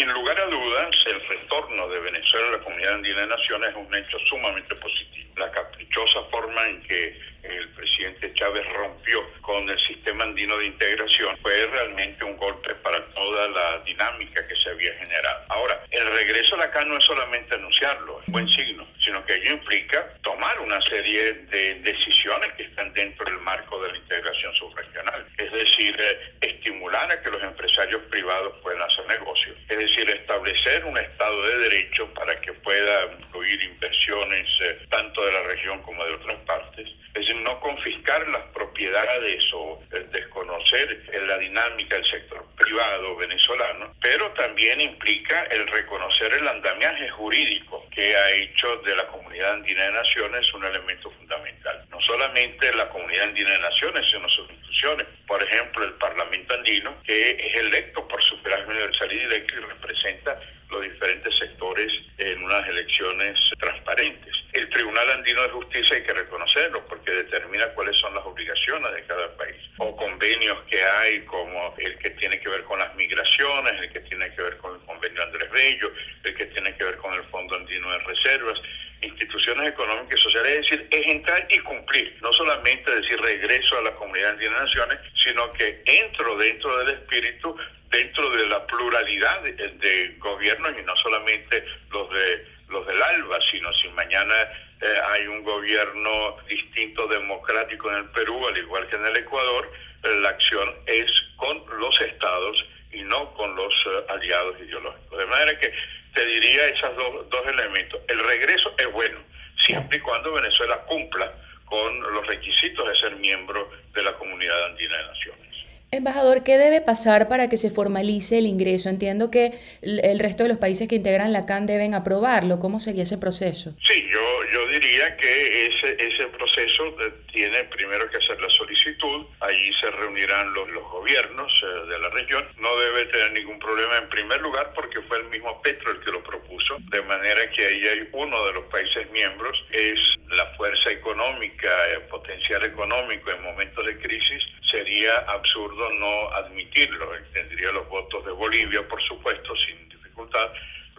Sin 0.00 0.10
lugar 0.14 0.40
a 0.40 0.46
dudas, 0.46 0.96
el 1.08 1.20
retorno 1.28 1.86
de 1.90 2.00
Venezuela 2.00 2.48
a 2.48 2.50
la 2.52 2.58
Comunidad 2.60 2.94
Andina 2.94 3.20
de 3.20 3.26
Naciones 3.26 3.68
es 3.68 3.76
un 3.76 3.94
hecho 3.94 4.18
sumamente 4.30 4.74
positivo. 4.76 5.34
la 5.36 5.50
caprichosa 5.50 6.22
forma 6.30 6.68
en 6.68 6.82
que 6.84 7.20
el 7.42 7.68
presidente 7.70 8.32
Chávez 8.34 8.66
rompió 8.74 9.20
con 9.40 9.68
el 9.68 9.78
sistema 9.80 10.24
andino 10.24 10.56
de 10.58 10.66
integración 10.66 11.36
fue 11.42 11.66
realmente 11.66 12.24
un 12.24 12.36
golpe 12.36 12.74
para 12.76 13.04
toda 13.14 13.48
la 13.48 13.78
dinámica 13.84 14.46
que 14.46 14.56
se 14.56 14.70
había 14.70 14.94
generado. 14.94 15.44
Ahora, 15.48 15.84
el 15.90 16.06
regreso 16.12 16.54
a 16.54 16.58
la 16.58 16.70
CAN 16.70 16.88
no 16.88 16.96
es 16.96 17.04
solamente 17.04 17.54
anunciarlo, 17.54 18.20
es 18.20 18.32
buen 18.32 18.48
signo, 18.48 18.86
sino 19.04 19.24
que 19.24 19.34
ello 19.34 19.52
implica 19.52 20.14
tomar 20.22 20.60
una 20.60 20.80
serie 20.82 21.32
de 21.32 21.74
decisiones 21.80 22.52
que 22.54 22.64
están 22.64 22.92
dentro 22.92 23.24
del 23.24 23.38
marco 23.40 23.82
de 23.82 23.92
la 23.92 23.98
integración 23.98 24.54
subregional. 24.54 25.26
Es 25.38 25.52
decir, 25.52 25.96
eh, 25.98 26.34
estimular 26.40 27.10
a 27.10 27.20
que 27.22 27.30
los 27.30 27.42
empresarios 27.42 28.02
privados 28.10 28.54
puedan 28.62 28.82
hacer 28.82 29.06
negocios. 29.06 29.56
Es 29.68 29.78
decir, 29.78 30.08
establecer 30.10 30.84
un 30.84 30.98
Estado 30.98 31.46
de 31.46 31.58
Derecho 31.58 32.12
para 32.14 32.40
que 32.40 32.52
pueda 32.52 33.12
incluir 33.18 33.62
inversiones 33.62 34.46
eh, 34.62 34.78
tanto 34.90 35.24
de 35.24 35.32
la 35.32 35.42
región 35.44 35.82
como 35.82 36.04
de 36.04 36.14
otras 36.14 36.36
partes 36.46 36.88
es 37.14 37.26
decir, 37.26 37.36
no 37.36 37.58
confiscar 37.60 38.26
las 38.28 38.42
propiedades 38.54 39.44
o 39.52 39.82
desconocer 40.12 41.02
la 41.26 41.38
dinámica 41.38 41.96
del 41.96 42.10
sector 42.10 42.46
privado 42.56 43.16
venezolano, 43.16 43.94
pero 44.00 44.30
también 44.32 44.80
implica 44.80 45.42
el 45.44 45.66
reconocer 45.66 46.32
el 46.34 46.46
andamiaje 46.46 47.08
jurídico 47.10 47.86
que 47.90 48.16
ha 48.16 48.30
hecho 48.32 48.76
de 48.78 48.94
la 48.94 49.06
comunidad 49.08 49.54
andina 49.54 49.82
de 49.84 49.92
naciones 49.92 50.52
un 50.54 50.64
elemento 50.64 51.10
fundamental. 51.10 51.84
No 51.90 52.00
solamente 52.00 52.72
la 52.74 52.88
comunidad 52.88 53.24
andina 53.24 53.50
de 53.50 53.58
naciones, 53.60 54.10
sino 54.10 54.28
sus 54.28 54.48
instituciones. 54.50 55.06
Por 55.26 55.42
ejemplo, 55.42 55.84
el 55.84 55.94
Parlamento 55.94 56.54
andino, 56.54 57.02
que 57.02 57.30
es 57.32 57.54
electo 57.56 58.06
por 58.06 58.22
sufragio 58.22 58.68
universal 58.68 59.12
y 59.12 59.18
directo 59.18 59.54
y 59.54 59.60
representa 59.60 60.40
los 60.70 60.82
diferentes 60.82 61.36
sectores 61.38 61.92
en 62.18 62.42
unas 62.44 62.68
elecciones 62.68 63.38
transparentes. 63.58 64.39
El 64.52 64.68
Tribunal 64.70 65.10
Andino 65.10 65.42
de 65.42 65.50
Justicia 65.50 65.96
hay 65.96 66.02
que 66.02 66.12
reconocerlo 66.12 66.84
porque 66.86 67.10
determina 67.12 67.68
cuáles 67.68 67.96
son 67.98 68.14
las 68.14 68.24
obligaciones 68.24 68.92
de 68.92 69.04
cada 69.04 69.36
país. 69.36 69.56
O 69.78 69.96
convenios 69.96 70.58
que 70.68 70.82
hay 70.82 71.20
como 71.20 71.74
el 71.78 71.96
que 71.98 72.10
tiene 72.10 72.40
que 72.40 72.48
ver 72.48 72.64
con 72.64 72.78
las 72.78 72.94
migraciones, 72.96 73.80
el 73.80 73.92
que 73.92 74.00
tiene 74.00 74.34
que 74.34 74.42
ver 74.42 74.56
con 74.58 74.74
el 74.74 74.80
convenio 74.86 75.22
Andrés 75.22 75.50
Bello, 75.50 75.92
el 76.24 76.34
que 76.34 76.46
tiene 76.46 76.76
que 76.76 76.84
ver 76.84 76.96
con 76.96 77.14
el 77.14 77.22
Fondo 77.24 77.56
Andino 77.56 77.90
de 77.92 77.98
Reservas 78.00 78.60
instituciones 79.02 79.70
económicas 79.70 80.18
y 80.18 80.22
sociales, 80.22 80.52
es 80.52 80.70
decir, 80.70 80.88
es 80.90 81.06
entrar 81.06 81.46
y 81.48 81.58
cumplir, 81.60 82.16
no 82.20 82.32
solamente 82.32 82.90
decir 82.90 83.20
regreso 83.20 83.78
a 83.78 83.82
la 83.82 83.94
comunidad 83.94 84.30
andina 84.30 84.56
de 84.56 84.64
naciones, 84.64 84.98
sino 85.22 85.52
que 85.54 85.82
entro 85.86 86.36
dentro 86.36 86.78
del 86.78 86.90
espíritu, 86.96 87.56
dentro 87.90 88.30
de 88.30 88.46
la 88.46 88.66
pluralidad 88.66 89.42
de, 89.42 89.52
de 89.52 90.14
gobiernos 90.18 90.72
y 90.78 90.82
no 90.82 90.94
solamente 90.96 91.64
los 91.90 92.10
de 92.10 92.59
los 92.70 92.86
del 92.86 93.02
ALBA, 93.02 93.38
sino 93.50 93.72
si 93.74 93.88
mañana 93.90 94.34
eh, 94.80 95.00
hay 95.08 95.26
un 95.26 95.42
gobierno 95.42 96.36
distinto 96.48 97.06
democrático 97.08 97.90
en 97.90 97.98
el 97.98 98.10
Perú, 98.10 98.46
al 98.46 98.56
igual 98.56 98.86
que 98.88 98.96
en 98.96 99.06
el 99.06 99.16
Ecuador, 99.16 99.70
eh, 100.02 100.08
la 100.20 100.30
acción 100.30 100.74
es 100.86 101.10
con 101.36 101.62
los 101.78 102.00
estados 102.00 102.64
y 102.92 103.02
no 103.02 103.34
con 103.34 103.54
los 103.56 103.72
eh, 103.86 104.04
aliados 104.08 104.58
ideológicos. 104.60 105.18
De 105.18 105.26
manera 105.26 105.58
que 105.58 105.72
te 106.14 106.24
diría 106.24 106.66
esos 106.68 106.96
dos, 106.96 107.28
dos 107.28 107.46
elementos. 107.46 108.00
El 108.08 108.20
regreso 108.20 108.74
es 108.78 108.90
bueno, 108.92 109.18
siempre 109.64 109.98
y 109.98 110.00
cuando 110.00 110.32
Venezuela 110.32 110.78
cumpla 110.86 111.32
con 111.66 112.00
los 112.14 112.26
requisitos 112.26 112.88
de 112.88 112.96
ser 112.96 113.16
miembro 113.16 113.70
de 113.92 114.02
la 114.02 114.12
comunidad 114.14 114.64
andina 114.66 114.96
de 114.96 115.04
naciones. 115.04 115.49
Embajador, 115.92 116.44
¿qué 116.44 116.56
debe 116.56 116.80
pasar 116.80 117.26
para 117.26 117.48
que 117.48 117.56
se 117.56 117.68
formalice 117.68 118.38
el 118.38 118.46
ingreso? 118.46 118.88
Entiendo 118.88 119.28
que 119.32 119.58
el 119.82 120.20
resto 120.20 120.44
de 120.44 120.48
los 120.48 120.58
países 120.58 120.86
que 120.86 120.94
integran 120.94 121.32
la 121.32 121.46
CAN 121.46 121.66
deben 121.66 121.94
aprobarlo. 121.94 122.60
¿Cómo 122.60 122.78
sería 122.78 123.02
ese 123.02 123.18
proceso? 123.18 123.74
Sí, 123.82 124.04
yo, 124.12 124.39
yo 124.52 124.66
diría 124.66 125.16
que 125.16 125.66
ese, 125.66 125.96
ese 125.98 126.26
proceso 126.28 126.96
eh, 127.00 127.12
tiene 127.32 127.64
primero 127.64 128.08
que 128.10 128.16
hacer 128.16 128.40
la 128.40 128.48
solicitud. 128.50 129.26
Allí 129.40 129.72
se 129.80 129.90
reunirán 129.90 130.52
los, 130.52 130.68
los 130.70 130.84
gobiernos 130.84 131.52
eh, 131.62 131.88
de 131.88 131.98
la 131.98 132.08
región. 132.10 132.46
No 132.58 132.76
debe 132.76 133.06
tener 133.06 133.32
ningún 133.32 133.58
problema 133.58 133.98
en 133.98 134.08
primer 134.08 134.40
lugar 134.40 134.72
porque 134.74 135.00
fue 135.02 135.18
el 135.18 135.24
mismo 135.24 135.60
Petro 135.62 135.90
el 135.92 136.00
que 136.00 136.10
lo 136.10 136.22
propuso. 136.22 136.78
De 136.90 137.02
manera 137.02 137.50
que 137.50 137.66
ahí 137.66 137.86
hay 137.86 138.08
uno 138.12 138.46
de 138.46 138.52
los 138.54 138.64
países 138.64 139.10
miembros, 139.10 139.56
es 139.70 139.98
la 140.28 140.46
fuerza 140.56 140.90
económica, 140.90 141.68
el 141.94 142.02
potencial 142.02 142.64
económico 142.64 143.30
en 143.30 143.42
momentos 143.42 143.84
de 143.84 143.98
crisis. 143.98 144.42
Sería 144.70 145.18
absurdo 145.28 145.90
no 145.94 146.30
admitirlo. 146.34 147.10
Tendría 147.32 147.72
los 147.72 147.88
votos 147.88 148.24
de 148.24 148.32
Bolivia, 148.32 148.86
por 148.88 149.02
supuesto, 149.02 149.54
sin 149.56 149.88
dificultad, 149.88 150.50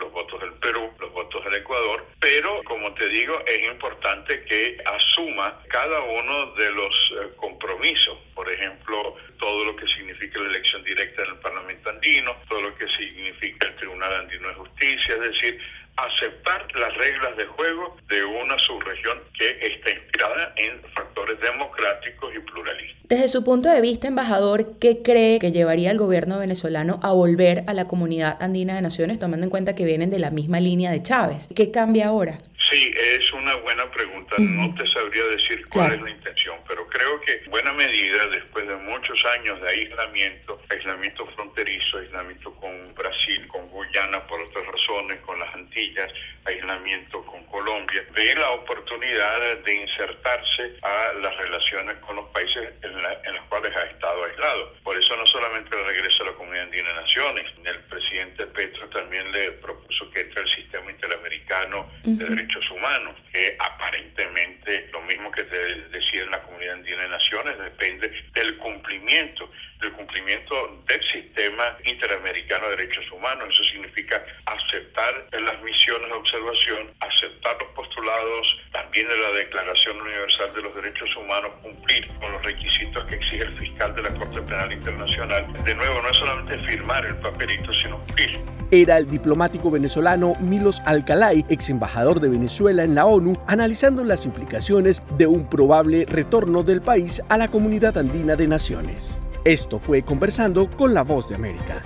los 0.01 0.11
votos 0.11 0.41
del 0.41 0.53
Perú, 0.53 0.91
los 0.99 1.13
votos 1.13 1.43
del 1.45 1.55
Ecuador, 1.55 2.05
pero 2.19 2.63
como 2.63 2.93
te 2.95 3.07
digo, 3.07 3.39
es 3.45 3.67
importante 3.67 4.43
que 4.45 4.77
asuma 4.85 5.61
cada 5.69 5.99
uno 6.01 6.47
de 6.53 6.71
los 6.71 7.13
eh, 7.13 7.29
compromisos, 7.37 8.17
por 8.33 8.51
ejemplo, 8.51 9.15
todo 9.39 9.63
lo 9.63 9.75
que 9.75 9.87
significa 9.87 10.39
la 10.39 10.49
elección 10.49 10.83
directa 10.83 11.23
en 11.23 11.29
el 11.29 11.37
Parlamento 11.37 11.89
andino, 11.89 12.35
todo 12.49 12.61
lo 12.61 12.75
que 12.75 12.87
significa 12.97 13.67
el 13.67 13.75
Tribunal 13.75 14.13
Andino 14.13 14.47
de 14.49 14.55
Justicia, 14.55 15.15
es 15.15 15.21
decir, 15.21 15.61
aceptar 15.97 16.67
las 16.75 16.93
reglas 16.95 17.37
de 17.37 17.45
juego 17.45 17.97
de 18.09 18.23
una 18.23 18.57
subregión 18.59 19.19
que 19.37 19.49
está 19.67 19.91
inspirada 19.91 20.53
en 20.57 20.81
factores 20.93 21.39
democráticos 21.39 22.33
y 22.35 22.39
pluralistas. 22.39 22.97
Desde 23.03 23.27
su 23.27 23.43
punto 23.43 23.69
de 23.69 23.81
vista, 23.81 24.07
embajador, 24.07 24.79
¿qué 24.79 25.01
cree 25.03 25.39
que 25.39 25.51
llevaría 25.51 25.91
al 25.91 25.97
gobierno 25.97 26.39
venezolano 26.39 26.99
a 27.03 27.11
volver 27.11 27.63
a 27.67 27.73
la 27.73 27.87
comunidad 27.87 28.37
andina 28.41 28.75
de 28.75 28.81
naciones, 28.81 29.19
tomando 29.19 29.43
en 29.43 29.49
cuenta 29.49 29.75
que 29.75 29.83
vienen 29.83 30.09
de 30.09 30.19
la 30.19 30.31
misma 30.31 30.61
línea 30.61 30.91
de 30.91 31.03
Chávez? 31.03 31.49
¿Qué 31.53 31.71
cambia 31.71 32.07
ahora? 32.07 32.37
Sí, 32.71 32.89
es 32.95 33.33
una 33.33 33.55
buena 33.55 33.91
pregunta. 33.91 34.35
No 34.39 34.73
te 34.75 34.87
sabría 34.87 35.25
decir 35.25 35.67
cuál 35.67 35.91
es 35.91 36.01
la 36.01 36.09
intención, 36.09 36.57
pero 36.65 36.87
creo 36.87 37.19
que 37.19 37.33
en 37.43 37.51
buena 37.51 37.73
medida, 37.73 38.27
después 38.27 38.65
de 38.65 38.77
muchos 38.77 39.25
años 39.25 39.59
de 39.61 39.67
aislamiento, 39.67 40.61
aislamiento 40.69 41.25
fronterizo, 41.35 41.97
aislamiento 41.97 42.55
con 42.55 42.71
Brasil, 42.95 43.45
con 43.49 43.67
Guyana 43.67 44.25
por 44.25 44.39
otras 44.39 44.65
razones, 44.67 45.19
con 45.19 45.37
las 45.37 45.53
Antillas, 45.53 46.13
aislamiento 46.45 47.25
con 47.25 47.43
Colombia, 47.47 48.05
ve 48.13 48.35
la 48.35 48.51
oportunidad 48.51 49.57
de 49.65 49.75
insertarse 49.75 50.77
a 50.81 51.13
las 51.21 51.35
relaciones 51.37 51.97
con 51.97 52.15
los 52.15 52.29
países 52.29 52.69
en, 52.83 53.33
los 53.33 53.45
cuales 53.49 53.75
ha 53.75 53.83
estado 53.83 54.23
aislado. 54.23 54.73
Por 54.83 54.97
eso 54.97 55.15
no 55.17 55.25
solamente 55.25 55.75
el 55.75 55.85
regreso 55.85 56.23
a 56.23 56.27
la 56.27 56.33
Comunidad 56.33 56.65
Andina 56.65 56.89
de 56.89 56.95
Naciones, 56.95 57.45
el 57.65 57.79
presidente 57.81 58.47
Petro 58.47 58.87
también 58.89 59.29
le 59.31 59.51
propuso 59.53 60.09
que 60.11 60.21
entre 60.21 60.41
el 60.41 60.49
sistema 60.49 60.89
interamericano 60.89 61.89
de 62.03 62.25
derechos 62.25 62.60
humanos, 62.69 63.15
que 63.31 63.55
aparentemente 63.59 64.89
lo 64.91 65.01
mismo 65.01 65.31
que 65.31 65.43
te 65.43 65.57
decía 65.89 66.23
en 66.23 66.31
la 66.31 66.41
comunidad 66.43 66.75
andina 66.75 67.03
de 67.03 67.09
naciones, 67.09 67.57
depende 67.59 68.11
del 68.33 68.57
cumplimiento, 68.57 69.49
del 69.81 69.91
cumplimiento 69.93 70.81
del 70.87 71.01
sistema 71.11 71.77
interamericano 71.83 72.69
de 72.69 72.77
derechos 72.77 73.11
humanos. 73.11 73.49
Eso 73.51 73.63
significa 73.63 74.23
aceptar 74.45 75.27
las 75.31 75.61
misiones 75.63 76.07
de 76.07 76.13
observación, 76.13 76.91
aceptar 76.99 77.57
los 77.59 77.69
postulados 77.73 78.61
también 78.71 79.07
de 79.07 79.17
la 79.17 79.31
Declaración 79.31 79.99
Universal 79.99 80.53
de 80.53 80.61
los 80.61 80.75
Derechos 80.75 81.09
Humanos, 81.17 81.51
cumplir 81.61 82.07
con 82.19 82.31
los 82.31 82.43
requisitos 82.43 83.03
que 83.05 83.15
exige 83.15 83.43
el 83.43 83.57
fiscal 83.57 83.95
de 83.95 84.03
la 84.03 84.13
Corte 84.13 84.41
Penal 84.41 84.71
Internacional. 84.71 85.63
De 85.63 85.75
nuevo, 85.75 86.01
no 86.01 86.09
es 86.09 86.17
solamente 86.17 86.57
firmar 86.59 87.05
el 87.05 87.15
papelito, 87.17 87.73
sino 87.73 87.97
cumplir. 88.05 88.39
Era 88.71 88.97
el 88.97 89.09
diplomático 89.09 89.69
venezolano 89.69 90.35
Milos 90.39 90.81
Alcalay, 90.85 91.43
ex 91.49 91.69
embajador 91.69 92.21
de 92.21 92.29
Venezuela 92.29 92.83
en 92.83 92.95
la 92.95 93.05
ONU, 93.05 93.43
analizando 93.47 94.03
las 94.03 94.25
implicaciones 94.25 95.03
de 95.17 95.27
un 95.27 95.49
probable 95.49 96.05
retorno 96.07 96.63
del 96.63 96.81
país 96.81 97.21
a 97.29 97.37
la 97.37 97.49
comunidad 97.49 97.97
andina 97.97 98.35
de 98.35 98.47
naciones. 98.47 99.21
Esto 99.43 99.79
fue 99.79 100.03
Conversando 100.03 100.69
con 100.69 100.93
la 100.93 101.03
Voz 101.03 101.27
de 101.27 101.33
América. 101.33 101.81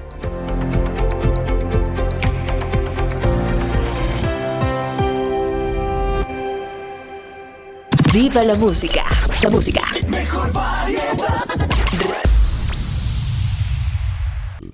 Viva 8.12 8.44
la 8.44 8.56
música, 8.56 9.06
la 9.42 9.50
música. 9.50 9.82
Mejor 10.10 10.52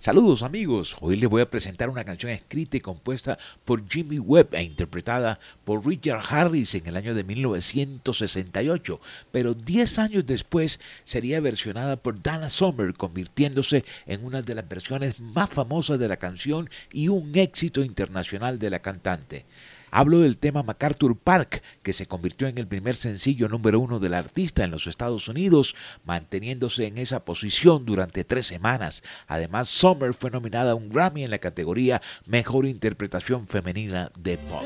Saludos 0.02 0.42
amigos, 0.42 0.98
hoy 1.00 1.16
les 1.16 1.30
voy 1.30 1.44
a 1.44 1.50
presentar 1.52 1.88
una 1.88 2.04
canción 2.04 2.32
escrita 2.32 2.76
y 2.76 2.80
compuesta 2.80 3.38
por 3.66 3.88
Jimmy 3.88 4.18
Webb 4.18 4.56
e 4.56 4.64
interpretada 4.64 5.40
por 5.64 5.86
Richard 5.86 6.24
Harris 6.28 6.74
en 6.74 6.88
el 6.88 6.98
año 6.98 7.14
de 7.14 7.24
1968, 7.24 9.00
pero 9.32 9.54
10 9.54 10.00
años 10.00 10.26
después 10.26 10.80
sería 11.04 11.40
versionada 11.40 11.98
por 11.98 12.20
Dana 12.20 12.50
Summer, 12.50 12.96
convirtiéndose 12.96 13.86
en 14.08 14.26
una 14.26 14.42
de 14.42 14.56
las 14.56 14.68
versiones 14.68 15.20
más 15.20 15.52
famosas 15.52 16.00
de 16.00 16.08
la 16.08 16.18
canción 16.18 16.68
y 16.92 17.10
un 17.10 17.38
éxito 17.38 17.84
internacional 17.84 18.58
de 18.58 18.72
la 18.72 18.80
cantante. 18.80 19.46
Hablo 19.92 20.20
del 20.22 20.38
tema 20.38 20.64
MacArthur 20.64 21.18
Park, 21.18 21.62
que 21.84 21.92
se 21.94 22.06
convirtió 22.06 22.48
en 22.48 22.58
el 22.58 22.68
primer 22.68 22.96
sencillo 22.96 23.50
número 23.50 23.80
uno 23.80 24.00
del 24.00 24.14
artista 24.14 24.64
en 24.64 24.72
los 24.72 24.88
Estados 24.88 25.28
Unidos, 25.28 25.76
manteniéndose 26.06 26.88
en 26.88 26.98
esa 26.98 27.26
posición 27.26 27.86
durante 27.86 28.24
tres 28.24 28.48
semanas. 28.48 29.04
Además, 29.28 29.68
Summer 29.68 30.14
fue 30.14 30.32
nominada 30.32 30.72
a 30.72 30.76
un 30.76 30.90
Grammy 30.90 31.26
en 31.26 31.32
la 31.32 31.40
categoría 31.40 32.02
Mejor 32.26 32.66
Interpretación 32.66 33.46
Femenina 33.48 34.12
de 34.18 34.38
Pop. 34.38 34.64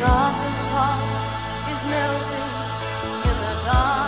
MacArthur's 0.00 0.62
park 0.70 1.70
is 1.72 1.82
melting 1.90 2.50
in 3.28 3.36
the 3.42 3.54
dark. 3.66 4.07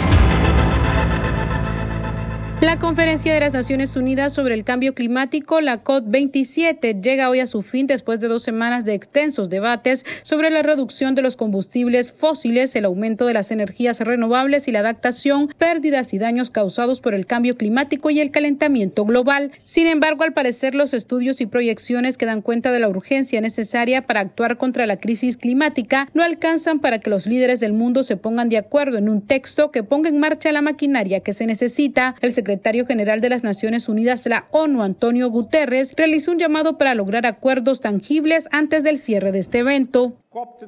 La 2.61 2.77
Conferencia 2.77 3.33
de 3.33 3.39
las 3.39 3.55
Naciones 3.55 3.95
Unidas 3.95 4.33
sobre 4.33 4.53
el 4.53 4.63
Cambio 4.63 4.93
Climático, 4.93 5.61
la 5.61 5.83
COP27, 5.83 7.01
llega 7.01 7.27
hoy 7.27 7.39
a 7.39 7.47
su 7.47 7.63
fin 7.63 7.87
después 7.87 8.19
de 8.19 8.27
dos 8.27 8.43
semanas 8.43 8.85
de 8.85 8.93
extensos 8.93 9.49
debates 9.49 10.05
sobre 10.21 10.51
la 10.51 10.61
reducción 10.61 11.15
de 11.15 11.23
los 11.23 11.37
combustibles 11.37 12.11
fósiles, 12.11 12.75
el 12.75 12.85
aumento 12.85 13.25
de 13.25 13.33
las 13.33 13.49
energías 13.49 13.99
renovables 13.99 14.67
y 14.67 14.71
la 14.71 14.81
adaptación, 14.81 15.47
pérdidas 15.57 16.13
y 16.13 16.19
daños 16.19 16.51
causados 16.51 17.01
por 17.01 17.15
el 17.15 17.25
cambio 17.25 17.57
climático 17.57 18.11
y 18.11 18.19
el 18.19 18.29
calentamiento 18.29 19.05
global. 19.05 19.49
Sin 19.63 19.87
embargo, 19.87 20.23
al 20.23 20.33
parecer, 20.33 20.75
los 20.75 20.93
estudios 20.93 21.41
y 21.41 21.47
proyecciones 21.47 22.19
que 22.19 22.27
dan 22.27 22.43
cuenta 22.43 22.71
de 22.71 22.79
la 22.79 22.89
urgencia 22.89 23.41
necesaria 23.41 24.05
para 24.05 24.19
actuar 24.19 24.57
contra 24.57 24.85
la 24.85 24.99
crisis 24.99 25.35
climática 25.35 26.09
no 26.13 26.21
alcanzan 26.21 26.79
para 26.79 26.99
que 26.99 27.09
los 27.09 27.25
líderes 27.25 27.59
del 27.59 27.73
mundo 27.73 28.03
se 28.03 28.17
pongan 28.17 28.49
de 28.49 28.59
acuerdo 28.59 28.99
en 28.99 29.09
un 29.09 29.21
texto 29.21 29.71
que 29.71 29.81
ponga 29.81 30.09
en 30.09 30.19
marcha 30.19 30.51
la 30.51 30.61
maquinaria 30.61 31.21
que 31.21 31.33
se 31.33 31.47
necesita. 31.47 32.13
El 32.21 32.31
secretario 32.31 32.50
general 32.85 33.21
de 33.21 33.29
las 33.29 33.43
Naciones 33.43 33.87
Unidas, 33.87 34.25
la 34.27 34.47
ONU, 34.51 34.83
Antonio 34.83 35.29
Guterres, 35.29 35.93
realizó 35.95 36.31
un 36.31 36.39
llamado 36.39 36.77
para 36.77 36.95
lograr 36.95 37.25
acuerdos 37.25 37.81
tangibles 37.81 38.47
antes 38.51 38.83
del 38.83 38.97
cierre 38.97 39.31
de 39.31 39.39
este 39.39 39.59
evento. 39.59 40.17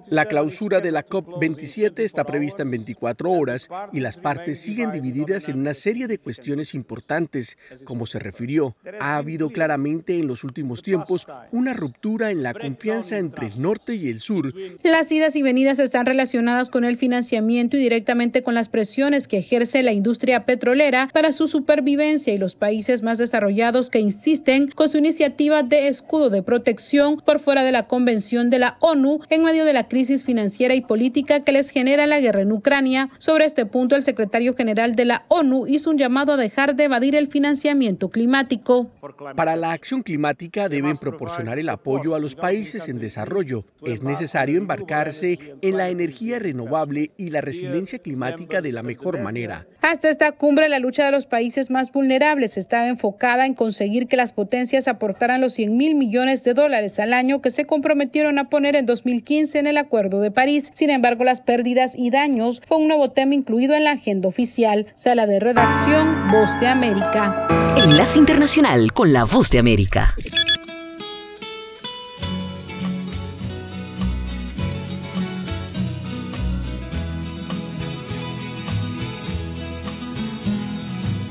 La 0.08 0.26
clausura 0.26 0.82
de 0.82 0.92
la 0.92 1.06
COP27 1.06 2.00
está 2.00 2.26
prevista 2.26 2.64
en 2.64 2.72
24 2.72 3.32
horas 3.32 3.70
y 3.94 4.02
las 4.02 4.18
partes 4.18 4.60
siguen 4.60 4.92
divididas 4.92 5.48
en 5.48 5.58
una 5.58 5.74
serie 5.74 6.08
de 6.08 6.18
cuestiones 6.18 6.74
importantes. 6.74 7.58
Como 7.86 8.06
se 8.06 8.20
refirió, 8.20 8.76
ha 9.00 9.16
habido 9.16 9.52
claramente 9.52 10.20
en 10.20 10.28
los 10.28 10.44
últimos 10.44 10.84
tiempos 10.84 11.28
una 11.54 11.74
ruptura 11.74 12.32
en 12.32 12.44
la 12.44 12.54
confianza 12.54 13.18
entre 13.18 13.48
el 13.48 13.62
norte 13.62 13.96
y 13.96 14.10
el 14.10 14.20
sur. 14.20 14.54
Las 14.84 15.10
idas 15.14 15.38
y 15.38 15.42
venidas 15.42 15.80
están 15.80 16.06
relacionadas 16.06 16.70
con 16.70 16.84
el 16.84 16.98
financiamiento 16.98 17.78
y 17.78 17.80
directamente 17.80 18.44
con 18.44 18.56
las 18.56 18.68
presiones 18.68 19.30
que 19.30 19.38
ejerce 19.38 19.82
la 19.82 19.94
industria 19.94 20.46
petrolera 20.46 21.10
para 21.14 21.32
su 21.32 21.48
supervivencia 21.48 22.34
y 22.34 22.38
los 22.38 22.56
países 22.56 23.02
más 23.02 23.18
desarrollados 23.18 23.90
que 23.90 24.00
insisten 24.00 24.68
con 24.68 24.90
su 24.90 24.98
iniciativa 24.98 25.64
de 25.64 25.88
escudo 25.88 26.30
de 26.30 26.44
protección 26.44 27.22
por 27.26 27.40
fuera 27.40 27.64
de 27.64 27.72
la 27.72 27.88
Convención 27.88 28.50
de 28.50 28.60
la 28.60 28.78
ONU 28.82 29.22
en 29.30 29.53
medio 29.54 29.66
de 29.66 29.74
la 29.74 29.88
crisis 29.88 30.26
financiera 30.26 30.74
y 30.74 30.82
política 30.82 31.42
que 31.42 31.52
les 31.52 31.70
genera 31.70 32.08
la 32.08 32.20
guerra 32.20 32.42
en 32.42 32.52
Ucrania. 32.52 33.12
Sobre 33.20 33.46
este 33.46 33.68
punto, 33.68 33.96
el 33.96 34.02
secretario 34.02 34.56
general 34.56 34.96
de 34.96 35.06
la 35.06 35.26
ONU 35.28 35.68
hizo 35.68 35.92
un 35.92 36.00
llamado 36.00 36.34
a 36.34 36.38
dejar 36.38 36.76
de 36.76 36.86
evadir 36.86 37.14
el 37.14 37.28
financiamiento 37.28 38.10
climático. 38.10 38.90
Para 39.36 39.56
la 39.56 39.74
acción 39.74 40.02
climática 40.02 40.70
deben 40.70 40.98
proporcionar 40.98 41.60
el 41.60 41.70
apoyo 41.70 42.16
a 42.16 42.20
los 42.20 42.34
países 42.34 42.88
en 42.88 42.98
desarrollo. 42.98 43.64
Es 43.86 44.02
necesario 44.02 44.58
embarcarse 44.58 45.38
en 45.62 45.78
la 45.78 45.90
energía 45.90 46.40
renovable 46.40 47.12
y 47.16 47.30
la 47.30 47.42
resiliencia 47.42 48.00
climática 48.00 48.60
de 48.60 48.72
la 48.72 48.82
mejor 48.82 49.22
manera. 49.22 49.68
Hasta 49.84 50.10
esta 50.10 50.32
cumbre, 50.32 50.68
la 50.68 50.80
lucha 50.80 51.06
de 51.06 51.12
los 51.12 51.28
países 51.28 51.70
más 51.70 51.92
vulnerables 51.92 52.58
estaba 52.58 52.88
enfocada 52.88 53.46
en 53.46 53.54
conseguir 53.54 54.08
que 54.08 54.18
las 54.18 54.32
potencias 54.32 54.88
aportaran 54.88 55.42
los 55.42 55.54
100 55.54 55.78
mil 55.78 55.94
millones 55.94 56.44
de 56.44 56.56
dólares 56.56 57.00
al 57.00 57.14
año 57.14 57.40
que 57.40 57.52
se 57.52 57.66
comprometieron 57.66 58.40
a 58.40 58.50
poner 58.50 58.76
en 58.76 58.88
2015 58.88 59.43
en 59.56 59.68
el 59.68 59.78
Acuerdo 59.78 60.22
de 60.22 60.32
París. 60.32 60.72
Sin 60.74 60.90
embargo, 60.90 61.24
las 61.24 61.42
pérdidas 61.42 61.96
y 61.98 62.10
daños 62.10 62.62
fue 62.66 62.78
un 62.78 62.88
nuevo 62.88 63.12
tema 63.12 63.36
incluido 63.36 63.76
en 63.76 63.84
la 63.84 63.92
agenda 63.92 64.30
oficial. 64.30 64.88
Sala 64.96 65.28
de 65.28 65.40
redacción, 65.40 66.28
Voz 66.30 66.60
de 66.60 66.68
América. 66.68 67.48
Enlace 67.78 68.18
Internacional 68.18 68.94
con 68.94 69.12
la 69.12 69.26
Voz 69.26 69.50
de 69.50 69.60
América. 69.60 70.16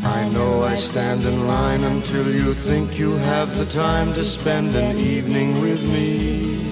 I 0.05 0.29
know 0.31 0.63
I 0.63 0.77
stand 0.77 1.23
in 1.23 1.47
line 1.47 1.85
until 1.85 2.29
you 2.35 2.55
think 2.55 2.99
you 2.99 3.13
have 3.13 3.57
the 3.57 3.67
time 3.67 4.13
to 4.15 4.25
spend 4.25 4.75
an 4.75 4.99
evening 4.99 5.61
with 5.61 5.83
me. 5.93 6.72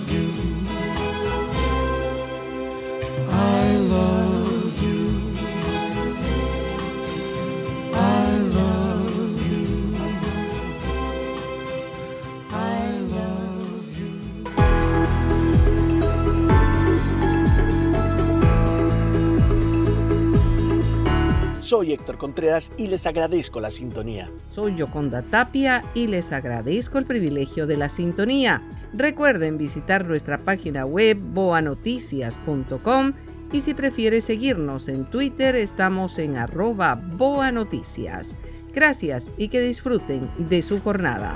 Soy 21.81 21.93
Héctor 21.93 22.19
Contreras 22.19 22.71
y 22.77 22.85
les 22.85 23.07
agradezco 23.07 23.59
la 23.59 23.71
sintonía. 23.71 24.29
Soy 24.51 24.75
Yoconda 24.75 25.23
Tapia 25.23 25.83
y 25.95 26.05
les 26.05 26.31
agradezco 26.31 26.99
el 26.99 27.07
privilegio 27.07 27.65
de 27.65 27.75
la 27.75 27.89
sintonía. 27.89 28.61
Recuerden 28.93 29.57
visitar 29.57 30.05
nuestra 30.05 30.37
página 30.37 30.85
web 30.85 31.17
boanoticias.com 31.19 33.13
y 33.51 33.61
si 33.61 33.73
prefiere 33.73 34.21
seguirnos 34.21 34.87
en 34.89 35.05
Twitter 35.05 35.55
estamos 35.55 36.19
en 36.19 36.37
arroba 36.37 36.93
boanoticias. 36.93 38.35
Gracias 38.75 39.31
y 39.35 39.47
que 39.47 39.61
disfruten 39.61 40.29
de 40.37 40.61
su 40.61 40.79
jornada. 40.79 41.35